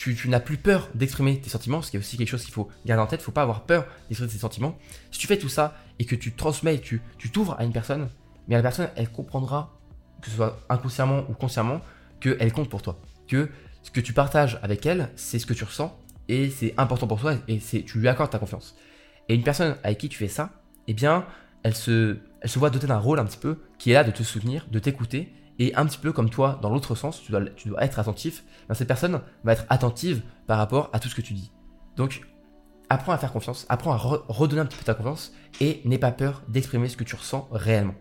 tu, 0.00 0.28
n'as 0.30 0.40
plus 0.40 0.56
peur 0.56 0.88
d'exprimer 0.94 1.38
tes 1.38 1.50
sentiments, 1.50 1.82
ce 1.82 1.90
qui 1.90 1.98
est 1.98 2.00
aussi 2.00 2.16
quelque 2.16 2.28
chose 2.28 2.42
qu'il 2.42 2.54
faut 2.54 2.68
garder 2.86 3.02
en 3.02 3.06
tête, 3.06 3.20
il 3.20 3.22
ne 3.22 3.26
faut 3.26 3.32
pas 3.32 3.42
avoir 3.42 3.64
peur 3.64 3.84
d'exprimer 4.08 4.32
tes 4.32 4.38
sentiments. 4.38 4.78
Si 5.10 5.18
tu 5.18 5.26
fais 5.26 5.36
tout 5.36 5.50
ça 5.50 5.76
et 5.98 6.06
que 6.06 6.16
tu 6.16 6.32
transmets, 6.32 6.78
tu 6.78 7.02
t'ouvres 7.30 7.54
à 7.58 7.64
une 7.64 7.72
personne, 7.72 8.08
mais 8.48 8.54
la 8.54 8.62
personne, 8.62 8.88
elle 8.96 9.10
comprendra, 9.10 9.78
que 10.22 10.30
ce 10.30 10.36
soit 10.36 10.58
inconsciemment 10.70 11.24
ou 11.28 11.34
consciemment, 11.34 11.82
qu'elle 12.20 12.50
compte 12.52 12.70
pour 12.70 12.80
toi. 12.80 12.98
Que 13.28 13.50
ce 13.82 13.90
que 13.90 14.00
tu 14.00 14.14
partages 14.14 14.58
avec 14.62 14.86
elle, 14.86 15.10
c'est 15.16 15.38
ce 15.38 15.44
que 15.44 15.52
tu 15.52 15.64
ressens 15.64 15.94
et 16.28 16.48
c'est 16.48 16.72
important 16.78 17.06
pour 17.06 17.20
toi 17.20 17.34
et 17.46 17.58
tu 17.58 17.98
lui 17.98 18.08
accordes 18.08 18.30
ta 18.30 18.38
confiance. 18.38 18.76
Et 19.28 19.34
une 19.34 19.42
personne 19.42 19.76
avec 19.82 19.98
qui 19.98 20.08
tu 20.08 20.16
fais 20.16 20.28
ça, 20.28 20.62
eh 20.88 20.94
bien, 20.94 21.26
elle 21.62 21.74
se, 21.74 22.16
elle 22.40 22.48
se 22.48 22.58
voit 22.58 22.70
dotée 22.70 22.86
d'un 22.86 22.98
rôle 22.98 23.18
un 23.18 23.26
petit 23.26 23.38
peu 23.38 23.58
qui 23.78 23.90
est 23.90 23.94
là 23.94 24.04
de 24.04 24.10
te 24.10 24.22
soutenir, 24.22 24.66
de 24.70 24.78
t'écouter 24.78 25.30
et 25.60 25.74
un 25.76 25.84
petit 25.84 25.98
peu 25.98 26.10
comme 26.10 26.30
toi, 26.30 26.58
dans 26.62 26.70
l'autre 26.70 26.94
sens, 26.94 27.22
tu 27.22 27.30
dois, 27.30 27.42
tu 27.54 27.68
dois 27.68 27.84
être 27.84 27.98
attentif, 27.98 28.44
ben, 28.66 28.74
cette 28.74 28.88
personne 28.88 29.20
va 29.44 29.52
être 29.52 29.66
attentive 29.68 30.22
par 30.46 30.56
rapport 30.56 30.88
à 30.94 30.98
tout 30.98 31.08
ce 31.08 31.14
que 31.14 31.20
tu 31.20 31.34
dis. 31.34 31.52
Donc, 31.96 32.22
apprends 32.88 33.12
à 33.12 33.18
faire 33.18 33.30
confiance, 33.30 33.66
apprends 33.68 33.92
à 33.92 33.96
redonner 33.98 34.62
un 34.62 34.64
petit 34.64 34.78
peu 34.78 34.84
ta 34.84 34.94
confiance 34.94 35.32
et 35.60 35.82
n'aie 35.84 35.98
pas 35.98 36.12
peur 36.12 36.42
d'exprimer 36.48 36.88
ce 36.88 36.96
que 36.96 37.04
tu 37.04 37.14
ressens 37.14 37.46
réellement. 37.52 37.94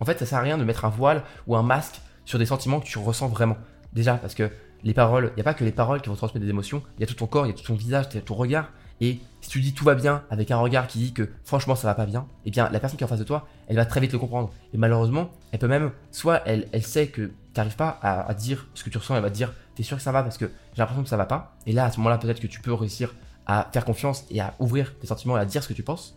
En 0.00 0.06
fait, 0.06 0.18
ça 0.18 0.24
sert 0.24 0.38
à 0.38 0.40
rien 0.40 0.56
de 0.56 0.64
mettre 0.64 0.86
un 0.86 0.88
voile 0.88 1.22
ou 1.46 1.56
un 1.56 1.62
masque 1.62 2.00
sur 2.24 2.38
des 2.38 2.46
sentiments 2.46 2.80
que 2.80 2.86
tu 2.86 2.98
ressens 2.98 3.28
vraiment. 3.28 3.58
Déjà, 3.92 4.14
parce 4.14 4.34
que 4.34 4.50
les 4.82 4.94
paroles, 4.94 5.30
il 5.32 5.34
n'y 5.36 5.40
a 5.42 5.44
pas 5.44 5.54
que 5.54 5.62
les 5.62 5.72
paroles 5.72 6.00
qui 6.00 6.08
vont 6.08 6.16
transmettre 6.16 6.42
des 6.42 6.50
émotions, 6.50 6.82
il 6.96 7.02
y 7.02 7.04
a 7.04 7.06
tout 7.06 7.14
ton 7.14 7.26
corps, 7.26 7.44
il 7.44 7.50
y 7.50 7.52
a 7.52 7.56
tout 7.56 7.64
ton 7.64 7.74
visage, 7.74 8.06
il 8.12 8.14
y 8.14 8.18
a 8.18 8.22
ton 8.22 8.34
regard, 8.34 8.70
et 9.00 9.18
si 9.40 9.50
tu 9.50 9.60
dis 9.60 9.74
tout 9.74 9.84
va 9.84 9.94
bien 9.94 10.22
avec 10.30 10.50
un 10.50 10.56
regard 10.56 10.86
qui 10.86 10.98
dit 10.98 11.12
que 11.12 11.28
franchement 11.44 11.74
ça 11.74 11.86
va 11.86 11.94
pas 11.94 12.06
bien, 12.06 12.26
eh 12.46 12.50
bien 12.50 12.68
la 12.70 12.80
personne 12.80 12.96
qui 12.96 13.04
est 13.04 13.06
en 13.06 13.08
face 13.08 13.18
de 13.18 13.24
toi, 13.24 13.46
elle 13.68 13.76
va 13.76 13.84
très 13.84 14.00
vite 14.00 14.12
le 14.12 14.18
comprendre. 14.18 14.50
Et 14.72 14.78
malheureusement, 14.78 15.30
elle 15.52 15.58
peut 15.58 15.68
même, 15.68 15.90
soit 16.10 16.42
elle, 16.46 16.68
elle 16.72 16.82
sait 16.82 17.08
que 17.08 17.22
tu 17.22 17.32
n'arrives 17.56 17.76
pas 17.76 17.98
à, 18.02 18.32
dire 18.34 18.66
ce 18.74 18.82
que 18.84 18.90
tu 18.90 18.98
ressens, 18.98 19.16
elle 19.16 19.22
va 19.22 19.30
te 19.30 19.36
dire 19.36 19.52
t'es 19.74 19.82
sûr 19.82 19.96
que 19.96 20.02
ça 20.02 20.12
va 20.12 20.22
parce 20.22 20.38
que 20.38 20.46
j'ai 20.46 20.78
l'impression 20.78 21.02
que 21.02 21.08
ça 21.08 21.16
va 21.16 21.26
pas. 21.26 21.56
Et 21.66 21.72
là, 21.72 21.84
à 21.84 21.90
ce 21.90 21.98
moment-là, 21.98 22.18
peut-être 22.18 22.40
que 22.40 22.46
tu 22.46 22.60
peux 22.60 22.72
réussir 22.72 23.14
à 23.46 23.68
faire 23.72 23.84
confiance 23.84 24.24
et 24.30 24.40
à 24.40 24.54
ouvrir 24.60 24.96
tes 24.98 25.06
sentiments 25.06 25.36
et 25.36 25.40
à 25.40 25.44
dire 25.44 25.62
ce 25.62 25.68
que 25.68 25.74
tu 25.74 25.82
penses. 25.82 26.16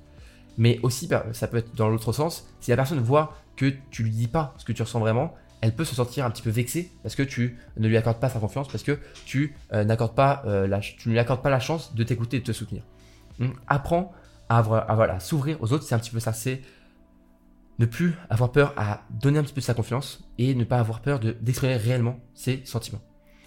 Mais 0.57 0.79
aussi, 0.84 1.07
bah, 1.07 1.25
ça 1.34 1.48
peut 1.48 1.57
être 1.57 1.75
dans 1.75 1.89
l'autre 1.89 2.13
sens, 2.13 2.48
si 2.60 2.72
la 2.72 2.77
personne 2.77 3.00
voit 3.00 3.36
que 3.55 3.74
tu 3.91 4.03
lui 4.03 4.12
dis 4.12 4.27
pas 4.27 4.53
ce 4.57 4.65
que 4.65 4.72
tu 4.72 4.81
ressens 4.81 5.00
vraiment, 5.00 5.34
elle 5.61 5.75
peut 5.75 5.85
se 5.85 5.95
sentir 5.95 6.25
un 6.25 6.29
petit 6.29 6.41
peu 6.41 6.49
vexée 6.49 6.91
parce 7.03 7.15
que 7.15 7.23
tu 7.23 7.57
ne 7.77 7.87
lui 7.87 7.97
accordes 7.97 8.19
pas 8.19 8.29
sa 8.29 8.39
confiance, 8.39 8.67
parce 8.67 8.83
que 8.83 8.99
tu 9.25 9.55
euh, 9.73 9.83
n'accordes 9.83 10.15
pas, 10.15 10.43
euh, 10.45 10.67
la, 10.67 10.79
tu 10.79 11.09
ne 11.09 11.13
lui 11.13 11.19
accordes 11.19 11.41
pas 11.41 11.49
la 11.49 11.59
chance 11.59 11.95
de 11.95 12.03
t'écouter 12.03 12.37
et 12.37 12.39
de 12.41 12.45
te 12.45 12.51
soutenir. 12.51 12.83
Donc, 13.39 13.53
apprends 13.67 14.13
à, 14.49 14.61
voilà, 14.61 15.19
s'ouvrir 15.19 15.61
aux 15.61 15.73
autres, 15.73 15.83
c'est 15.83 15.95
un 15.95 15.99
petit 15.99 16.11
peu 16.11 16.19
ça, 16.19 16.33
c'est 16.33 16.61
ne 17.79 17.85
plus 17.85 18.15
avoir 18.29 18.51
peur 18.51 18.73
à 18.77 19.03
donner 19.09 19.39
un 19.39 19.43
petit 19.43 19.53
peu 19.53 19.62
de 19.62 19.65
sa 19.65 19.73
confiance 19.73 20.23
et 20.38 20.55
ne 20.55 20.63
pas 20.63 20.79
avoir 20.79 21.01
peur 21.01 21.19
d'exprimer 21.19 21.75
réellement 21.75 22.19
ses 22.34 22.62
sentiments. 22.65 23.01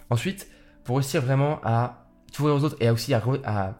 Ensuite, 0.09 0.49
pour 0.85 0.97
réussir 0.97 1.23
vraiment 1.23 1.61
à 1.65 2.07
t'ouvrir 2.33 2.55
aux 2.55 2.65
autres 2.65 2.77
et 2.81 2.91
aussi 2.91 3.13
à, 3.15 3.21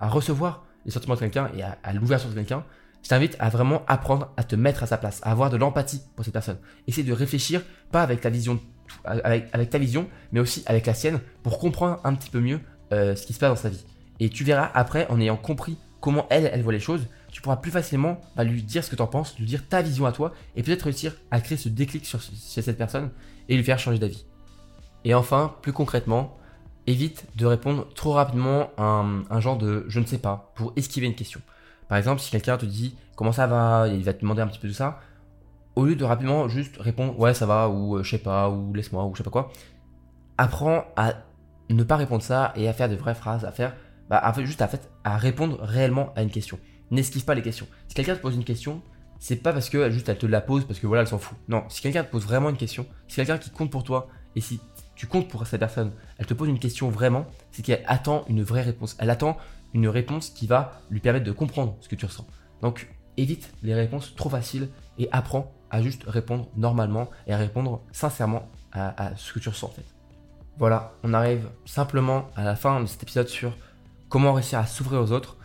recevoir 0.01 0.65
les 0.85 0.91
sentiments 0.91 1.15
de 1.15 1.21
quelqu'un 1.21 1.51
et 1.57 1.63
à, 1.63 1.79
à 1.83 1.93
l'ouverture 1.93 2.31
de 2.31 2.35
quelqu'un, 2.35 2.65
je 3.03 3.09
t'invite 3.09 3.37
à 3.39 3.49
vraiment 3.49 3.83
apprendre 3.87 4.33
à 4.37 4.45
te 4.45 4.57
mettre 4.57 4.83
à 4.83 4.87
sa 4.87 4.99
place, 4.99 5.21
à 5.23 5.31
avoir 5.31 5.51
de 5.51 5.57
l'empathie 5.57 6.03
pour 6.17 6.25
cette 6.25 6.35
personne. 6.35 6.59
Essaye 6.87 7.05
de 7.05 7.13
réfléchir, 7.13 7.63
pas 7.91 8.03
avec 8.03 8.21
ta 8.21 8.31
vision, 8.31 8.61
avec, 9.05 9.71
ta 9.71 9.79
vision, 9.79 10.09
mais 10.33 10.41
aussi 10.41 10.63
avec 10.67 10.87
la 10.87 10.95
sienne, 10.95 11.21
pour 11.43 11.59
comprendre 11.59 12.01
un 12.05 12.15
petit 12.15 12.31
peu 12.31 12.41
mieux 12.41 12.61
euh, 12.93 13.17
ce 13.17 13.27
qui 13.27 13.33
se 13.33 13.39
passe 13.39 13.51
dans 13.51 13.57
sa 13.57 13.69
vie. 13.69 13.85
Et 14.21 14.29
tu 14.29 14.45
verras 14.45 14.71
après, 14.75 15.07
en 15.09 15.21
ayant 15.21 15.37
compris 15.37 15.79
comment 16.01 16.27
elle, 16.31 16.51
elle 16.53 16.63
voit 16.63 16.73
les 16.73 16.81
choses, 16.81 17.07
tu 17.31 17.41
pourras 17.41 17.57
plus 17.57 17.71
facilement 17.71 18.21
bah, 18.37 18.45
lui 18.45 18.63
dire 18.63 18.85
ce 18.85 18.91
que 18.91 18.97
tu 18.97 19.03
en 19.03 19.07
penses, 19.07 19.39
lui 19.39 19.47
dire 19.47 19.67
ta 19.69 19.83
vision 19.83 20.07
à 20.07 20.13
toi, 20.13 20.33
et 20.57 20.63
peut-être 20.63 20.83
réussir 20.83 21.15
à 21.31 21.41
créer 21.41 21.59
ce 21.59 21.69
déclic 21.69 22.05
sur, 22.05 22.21
chez 22.21 22.63
cette 22.63 22.79
personne 22.79 23.11
et 23.49 23.57
lui 23.57 23.65
faire 23.65 23.79
changer 23.79 23.99
d'avis. 23.99 24.27
Et 25.05 25.15
enfin, 25.15 25.55
plus 25.63 25.73
concrètement, 25.73 26.37
évite 26.87 27.27
de 27.37 27.47
répondre 27.47 27.89
trop 27.95 28.13
rapidement 28.13 28.71
à 28.77 29.05
un 29.31 29.41
genre 29.41 29.57
de 29.57 29.85
je 29.89 30.01
ne 30.01 30.07
sais 30.07 30.19
pas 30.19 30.53
pour 30.55 30.73
esquiver 30.77 31.07
une 31.07 31.15
question. 31.15 31.41
Par 31.91 31.99
exemple, 31.99 32.21
si 32.21 32.31
quelqu'un 32.31 32.57
te 32.57 32.65
dit 32.65 32.95
comment 33.17 33.33
ça 33.33 33.49
va, 33.49 33.89
il 33.89 34.05
va 34.05 34.13
te 34.13 34.21
demander 34.21 34.41
un 34.41 34.47
petit 34.47 34.61
peu 34.61 34.69
de 34.69 34.73
ça, 34.73 35.01
au 35.75 35.85
lieu 35.85 35.97
de 35.97 36.05
rapidement 36.05 36.49
juste 36.49 36.77
répondre 36.79 37.19
ouais 37.19 37.35
ça 37.35 37.47
va 37.47 37.69
ou 37.69 37.97
euh, 37.97 38.05
je 38.05 38.11
sais 38.11 38.19
pas 38.19 38.49
ou 38.49 38.73
laisse-moi 38.73 39.05
ou 39.05 39.13
je 39.13 39.19
sais 39.19 39.25
pas 39.25 39.31
quoi, 39.31 39.51
apprends 40.39 40.85
à 40.97 41.15
ne 41.69 41.83
pas 41.83 41.97
répondre 41.97 42.23
ça 42.23 42.53
et 42.55 42.69
à 42.69 42.73
faire 42.73 42.89
de 42.89 42.95
vraies 42.95 43.17
phrases, 43.17 43.45
à 43.45 43.51
faire 43.51 43.75
bah, 44.09 44.33
juste 44.39 44.63
à, 44.63 44.69
fait, 44.69 44.89
à 45.03 45.17
répondre 45.17 45.59
réellement 45.61 46.13
à 46.15 46.23
une 46.23 46.31
question. 46.31 46.61
N'esquive 46.93 47.25
pas 47.25 47.35
les 47.35 47.43
questions. 47.43 47.67
Si 47.89 47.95
quelqu'un 47.95 48.15
te 48.15 48.21
pose 48.21 48.37
une 48.37 48.45
question, 48.45 48.83
c'est 49.19 49.37
pas 49.37 49.53
parce 49.53 49.69
que 49.69 49.91
juste 49.91 50.09
elle 50.09 50.19
te 50.19 50.27
la 50.27 50.41
pose 50.41 50.65
parce 50.65 50.79
que 50.79 50.87
voilà 50.87 51.03
elle 51.03 51.09
s'en 51.09 51.19
fout. 51.19 51.37
Non, 51.49 51.65
si 51.69 51.83
quelqu'un 51.83 52.05
te 52.05 52.11
pose 52.11 52.25
vraiment 52.25 52.51
une 52.51 52.57
question, 52.57 52.87
si 53.09 53.17
quelqu'un 53.17 53.39
qui 53.39 53.51
compte 53.51 53.71
pour 53.71 53.83
toi 53.83 54.07
et 54.37 54.41
si 54.41 54.61
tu 54.95 55.09
comptes 55.09 55.29
pour 55.29 55.45
cette 55.45 55.59
personne, 55.59 55.91
elle 56.19 56.27
te 56.27 56.35
pose 56.35 56.49
une 56.49 56.61
question 56.61 56.89
vraiment, 56.89 57.27
c'est 57.51 57.63
qu'elle 57.63 57.83
attend 57.87 58.25
une 58.29 58.45
vraie 58.45 58.63
réponse. 58.63 58.97
Elle 59.01 59.11
attend 59.11 59.37
une 59.75 59.89
réponse 59.89 60.31
qui 60.31 60.47
va 60.47 60.81
lui 60.91 61.01
permettre 61.01 61.27
de 61.27 61.33
comprendre 61.33 61.77
ce 61.81 61.89
que 61.89 61.95
tu 61.95 62.07
ressens. 62.07 62.27
Donc 62.63 62.89
évite 63.17 63.53
les 63.63 63.75
réponses 63.75 64.15
trop 64.17 64.29
faciles 64.29 64.69
et 64.99 65.09
apprends 65.13 65.53
à 65.71 65.83
juste 65.83 66.05
répondre 66.07 66.49
normalement 66.57 67.11
et 67.27 67.33
à 67.33 67.37
répondre 67.37 67.83
sincèrement 67.93 68.49
à, 68.73 69.17
ce 69.17 69.33
que 69.33 69.39
tu 69.39 69.49
ressens 69.49 69.67
en 69.67 69.71
fait. 69.71 69.85
Voilà, 70.59 70.93
on 71.03 71.15
arrive 71.15 71.49
simplement 71.65 72.29
à 72.37 72.45
la 72.45 72.55
fin 72.55 72.81
de 72.81 72.87
cet 72.87 73.03
épisode 73.03 73.29
sur 73.29 73.57
comment 74.09 74.33
réussir 74.33 74.59
à 74.59 74.67
s'ouvrir 74.67 75.01
aux 75.01 75.13
autres. 75.13 75.37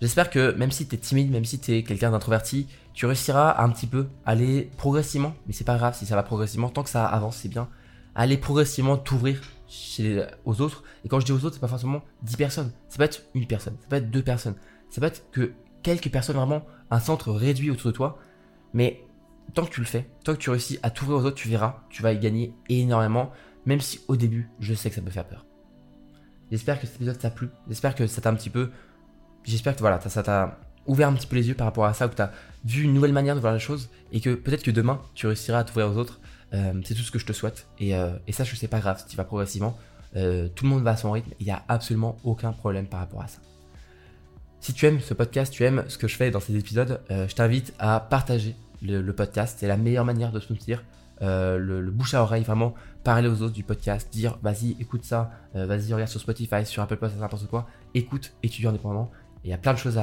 J'espère 0.00 0.30
que 0.30 0.52
même 0.52 0.70
si 0.70 0.86
tu 0.86 0.94
es 0.94 0.98
timide, 0.98 1.30
même 1.30 1.44
si 1.44 1.58
tu 1.58 1.72
es 1.72 1.82
quelqu'un 1.82 2.10
d'introverti, 2.10 2.68
tu 2.94 3.06
réussiras 3.06 3.50
à 3.50 3.64
un 3.64 3.70
petit 3.70 3.86
peu 3.86 4.08
aller 4.26 4.70
progressivement, 4.76 5.34
mais 5.46 5.52
c'est 5.52 5.64
pas 5.64 5.76
grave 5.76 5.96
si 5.96 6.06
ça 6.06 6.16
va 6.16 6.22
progressivement, 6.22 6.68
tant 6.68 6.82
que 6.82 6.90
ça 6.90 7.06
avance, 7.06 7.36
c'est 7.36 7.48
bien, 7.48 7.68
aller 8.14 8.36
progressivement 8.36 8.96
t'ouvrir 8.96 9.40
aux 10.44 10.60
autres. 10.60 10.82
Et 11.04 11.08
quand 11.08 11.20
je 11.20 11.26
dis 11.26 11.32
aux 11.32 11.44
autres, 11.44 11.54
c'est 11.54 11.60
pas 11.60 11.68
forcément 11.68 12.02
10 12.22 12.36
personnes. 12.36 12.72
Ça 12.88 12.98
peut 12.98 13.04
être 13.04 13.22
une 13.34 13.46
personne, 13.46 13.76
ça 13.80 13.86
peut 13.88 13.96
être 13.96 14.10
deux 14.10 14.22
personnes. 14.22 14.56
Ça 14.88 15.00
peut 15.00 15.06
être 15.06 15.30
que 15.30 15.52
quelques 15.82 16.10
personnes, 16.10 16.36
vraiment, 16.36 16.66
un 16.90 17.00
centre 17.00 17.30
réduit 17.30 17.70
autour 17.70 17.92
de 17.92 17.96
toi. 17.96 18.18
Mais 18.74 19.04
tant 19.54 19.64
que 19.64 19.70
tu 19.70 19.80
le 19.80 19.86
fais, 19.86 20.08
tant 20.24 20.34
que 20.34 20.38
tu 20.38 20.50
réussis 20.50 20.78
à 20.82 20.90
t'ouvrir 20.90 21.18
aux 21.18 21.24
autres, 21.24 21.36
tu 21.36 21.48
verras, 21.48 21.82
tu 21.90 22.02
vas 22.02 22.12
y 22.12 22.18
gagner 22.18 22.54
énormément. 22.68 23.30
Même 23.66 23.80
si 23.80 24.00
au 24.08 24.16
début, 24.16 24.48
je 24.58 24.74
sais 24.74 24.88
que 24.88 24.96
ça 24.96 25.02
peut 25.02 25.10
faire 25.10 25.26
peur. 25.26 25.46
J'espère 26.50 26.80
que 26.80 26.86
cet 26.86 26.96
épisode 26.96 27.18
t'a 27.18 27.30
plu. 27.30 27.48
J'espère 27.68 27.94
que 27.94 28.06
ça 28.06 28.20
t'a 28.20 28.30
un 28.30 28.34
petit 28.34 28.50
peu. 28.50 28.70
J'espère 29.44 29.74
que 29.74 29.80
voilà, 29.80 30.00
ça 30.00 30.22
t'a 30.22 30.58
ouvert 30.86 31.08
un 31.08 31.12
petit 31.12 31.26
peu 31.26 31.36
les 31.36 31.48
yeux 31.48 31.54
par 31.54 31.66
rapport 31.66 31.84
à 31.84 31.94
ça, 31.94 32.08
que 32.08 32.16
tu 32.16 32.22
as 32.22 32.32
vu 32.64 32.82
une 32.82 32.94
nouvelle 32.94 33.12
manière 33.12 33.36
de 33.36 33.40
voir 33.40 33.52
les 33.52 33.60
choses 33.60 33.90
et 34.12 34.20
que 34.20 34.34
peut-être 34.34 34.62
que 34.62 34.70
demain, 34.70 35.00
tu 35.14 35.26
réussiras 35.26 35.60
à 35.60 35.64
t'ouvrir 35.64 35.90
aux 35.90 35.96
autres 35.96 36.20
c'est 36.52 36.94
tout 36.94 37.02
ce 37.02 37.10
que 37.10 37.18
je 37.18 37.26
te 37.26 37.32
souhaite. 37.32 37.66
Et, 37.78 37.94
euh, 37.94 38.10
ça, 38.30 38.44
je 38.44 38.54
sais 38.56 38.68
pas 38.68 38.80
grave, 38.80 38.98
si 39.00 39.06
tu 39.06 39.16
vas 39.16 39.24
progressivement. 39.24 39.76
Euh, 40.16 40.48
tout 40.54 40.64
le 40.64 40.70
monde 40.70 40.82
va 40.82 40.92
à 40.92 40.96
son 40.96 41.12
rythme. 41.12 41.30
Il 41.38 41.46
n'y 41.46 41.52
a 41.52 41.62
absolument 41.68 42.16
aucun 42.24 42.52
problème 42.52 42.86
par 42.86 43.00
rapport 43.00 43.22
à 43.22 43.28
ça. 43.28 43.38
Si 44.60 44.74
tu 44.74 44.86
aimes 44.86 45.00
ce 45.00 45.14
podcast, 45.14 45.52
tu 45.52 45.64
aimes 45.64 45.84
ce 45.88 45.96
que 45.96 46.08
je 46.08 46.16
fais 46.16 46.30
dans 46.30 46.40
ces 46.40 46.54
épisodes, 46.56 47.00
je 47.08 47.34
t'invite 47.34 47.72
à 47.78 47.98
partager 47.98 48.54
le, 48.82 49.10
podcast. 49.12 49.56
C'est 49.58 49.68
la 49.68 49.78
meilleure 49.78 50.04
manière 50.04 50.32
de 50.32 50.40
soutenir. 50.40 50.84
le, 51.22 51.90
bouche 51.90 52.12
à 52.12 52.22
oreille, 52.22 52.44
vraiment 52.44 52.74
parler 53.02 53.28
aux 53.28 53.40
autres 53.40 53.54
du 53.54 53.62
podcast, 53.62 54.12
dire 54.12 54.38
vas-y, 54.42 54.76
écoute 54.78 55.02
ça, 55.04 55.30
vas-y, 55.54 55.94
regarde 55.94 56.10
sur 56.10 56.20
Spotify, 56.20 56.66
sur 56.66 56.82
Apple 56.82 56.98
Podcast, 56.98 57.18
n'importe 57.22 57.46
quoi. 57.46 57.66
Écoute, 57.94 58.34
étudiant 58.42 58.68
indépendant. 58.68 59.10
Il 59.44 59.50
y 59.50 59.54
a 59.54 59.58
plein 59.58 59.72
de 59.72 59.78
choses 59.78 59.98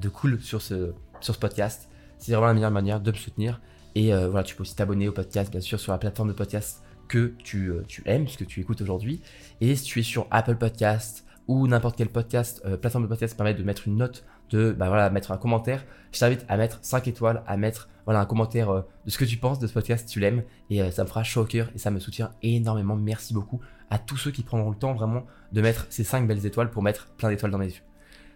de 0.00 0.08
cool 0.08 0.40
sur 0.40 0.60
ce, 0.60 0.92
sur 1.20 1.34
ce 1.34 1.38
podcast. 1.38 1.88
C'est 2.18 2.32
vraiment 2.32 2.48
la 2.48 2.54
meilleure 2.54 2.72
manière 2.72 3.00
de 3.00 3.12
me 3.12 3.16
soutenir. 3.16 3.60
Et 3.94 4.14
euh, 4.14 4.28
voilà, 4.28 4.44
tu 4.44 4.54
peux 4.54 4.62
aussi 4.62 4.76
t'abonner 4.76 5.08
au 5.08 5.12
podcast, 5.12 5.50
bien 5.50 5.60
sûr, 5.60 5.80
sur 5.80 5.92
la 5.92 5.98
plateforme 5.98 6.28
de 6.28 6.34
podcast 6.34 6.82
que 7.08 7.34
tu, 7.42 7.70
euh, 7.70 7.84
aimes, 8.06 8.26
que 8.26 8.44
tu 8.44 8.60
écoutes 8.60 8.80
aujourd'hui. 8.80 9.20
Et 9.60 9.74
si 9.76 9.84
tu 9.84 10.00
es 10.00 10.02
sur 10.02 10.26
Apple 10.30 10.56
Podcast 10.56 11.24
ou 11.48 11.66
n'importe 11.66 11.96
quel 11.96 12.08
podcast, 12.08 12.62
euh, 12.64 12.76
plateforme 12.76 13.04
de 13.04 13.08
podcast 13.08 13.36
permet 13.36 13.54
de 13.54 13.62
mettre 13.62 13.88
une 13.88 13.96
note, 13.96 14.24
de 14.50 14.72
bah 14.72 14.88
voilà, 14.88 15.10
mettre 15.10 15.32
un 15.32 15.36
commentaire, 15.36 15.84
je 16.12 16.18
t'invite 16.18 16.44
à 16.48 16.56
mettre 16.56 16.78
5 16.82 17.06
étoiles, 17.08 17.42
à 17.46 17.56
mettre 17.56 17.88
voilà, 18.04 18.20
un 18.20 18.26
commentaire 18.26 18.84
de 19.04 19.10
ce 19.10 19.18
que 19.18 19.24
tu 19.24 19.36
penses 19.36 19.58
de 19.58 19.66
ce 19.66 19.72
podcast, 19.72 20.08
tu 20.08 20.18
l'aimes, 20.18 20.42
et 20.70 20.90
ça 20.90 21.04
me 21.04 21.08
fera 21.08 21.22
chaud 21.22 21.42
au 21.42 21.44
cœur 21.44 21.70
et 21.74 21.78
ça 21.78 21.92
me 21.92 22.00
soutient 22.00 22.32
énormément. 22.42 22.96
Merci 22.96 23.32
beaucoup 23.32 23.60
à 23.90 23.98
tous 23.98 24.16
ceux 24.16 24.32
qui 24.32 24.42
prendront 24.42 24.70
le 24.70 24.76
temps 24.76 24.94
vraiment 24.94 25.24
de 25.52 25.60
mettre 25.60 25.86
ces 25.90 26.02
5 26.02 26.26
belles 26.26 26.46
étoiles 26.46 26.70
pour 26.70 26.82
mettre 26.82 27.08
plein 27.16 27.28
d'étoiles 27.28 27.52
dans 27.52 27.58
mes 27.58 27.66
yeux. 27.66 27.89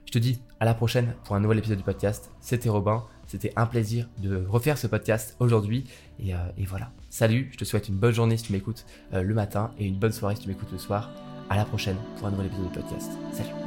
Je 0.07 0.13
te 0.13 0.19
dis 0.19 0.41
à 0.61 0.65
la 0.65 0.75
prochaine 0.75 1.15
pour 1.25 1.37
un 1.37 1.41
nouvel 1.41 1.59
épisode 1.59 1.79
du 1.79 1.85
podcast. 1.85 2.31
C'était 2.41 2.69
Robin. 2.69 3.05
C'était 3.27 3.53
un 3.57 3.67
plaisir 3.67 4.09
de 4.19 4.45
refaire 4.47 4.79
ce 4.79 4.87
podcast 4.87 5.35
aujourd'hui. 5.41 5.85
Et, 6.21 6.35
voilà. 6.67 6.91
Salut, 7.11 7.49
je 7.53 7.57
te 7.57 7.65
souhaite 7.65 7.89
une 7.89 7.97
bonne 7.97 8.15
journée 8.15 8.37
si 8.37 8.45
tu 8.45 8.53
m'écoutes 8.53 8.85
le 9.13 9.35
matin 9.35 9.71
et 9.79 9.87
une 9.87 9.99
bonne 9.99 10.13
soirée 10.13 10.37
si 10.37 10.43
tu 10.43 10.49
m'écoutes 10.49 10.73
le 10.73 10.79
soir. 10.79 11.11
À 11.51 11.57
la 11.57 11.65
prochaine 11.65 11.97
pour 12.19 12.27
un 12.27 12.31
nouvel 12.31 12.47
épisode 12.47 12.71
du 12.71 12.79
podcast. 12.79 13.13
Salut 13.33 13.64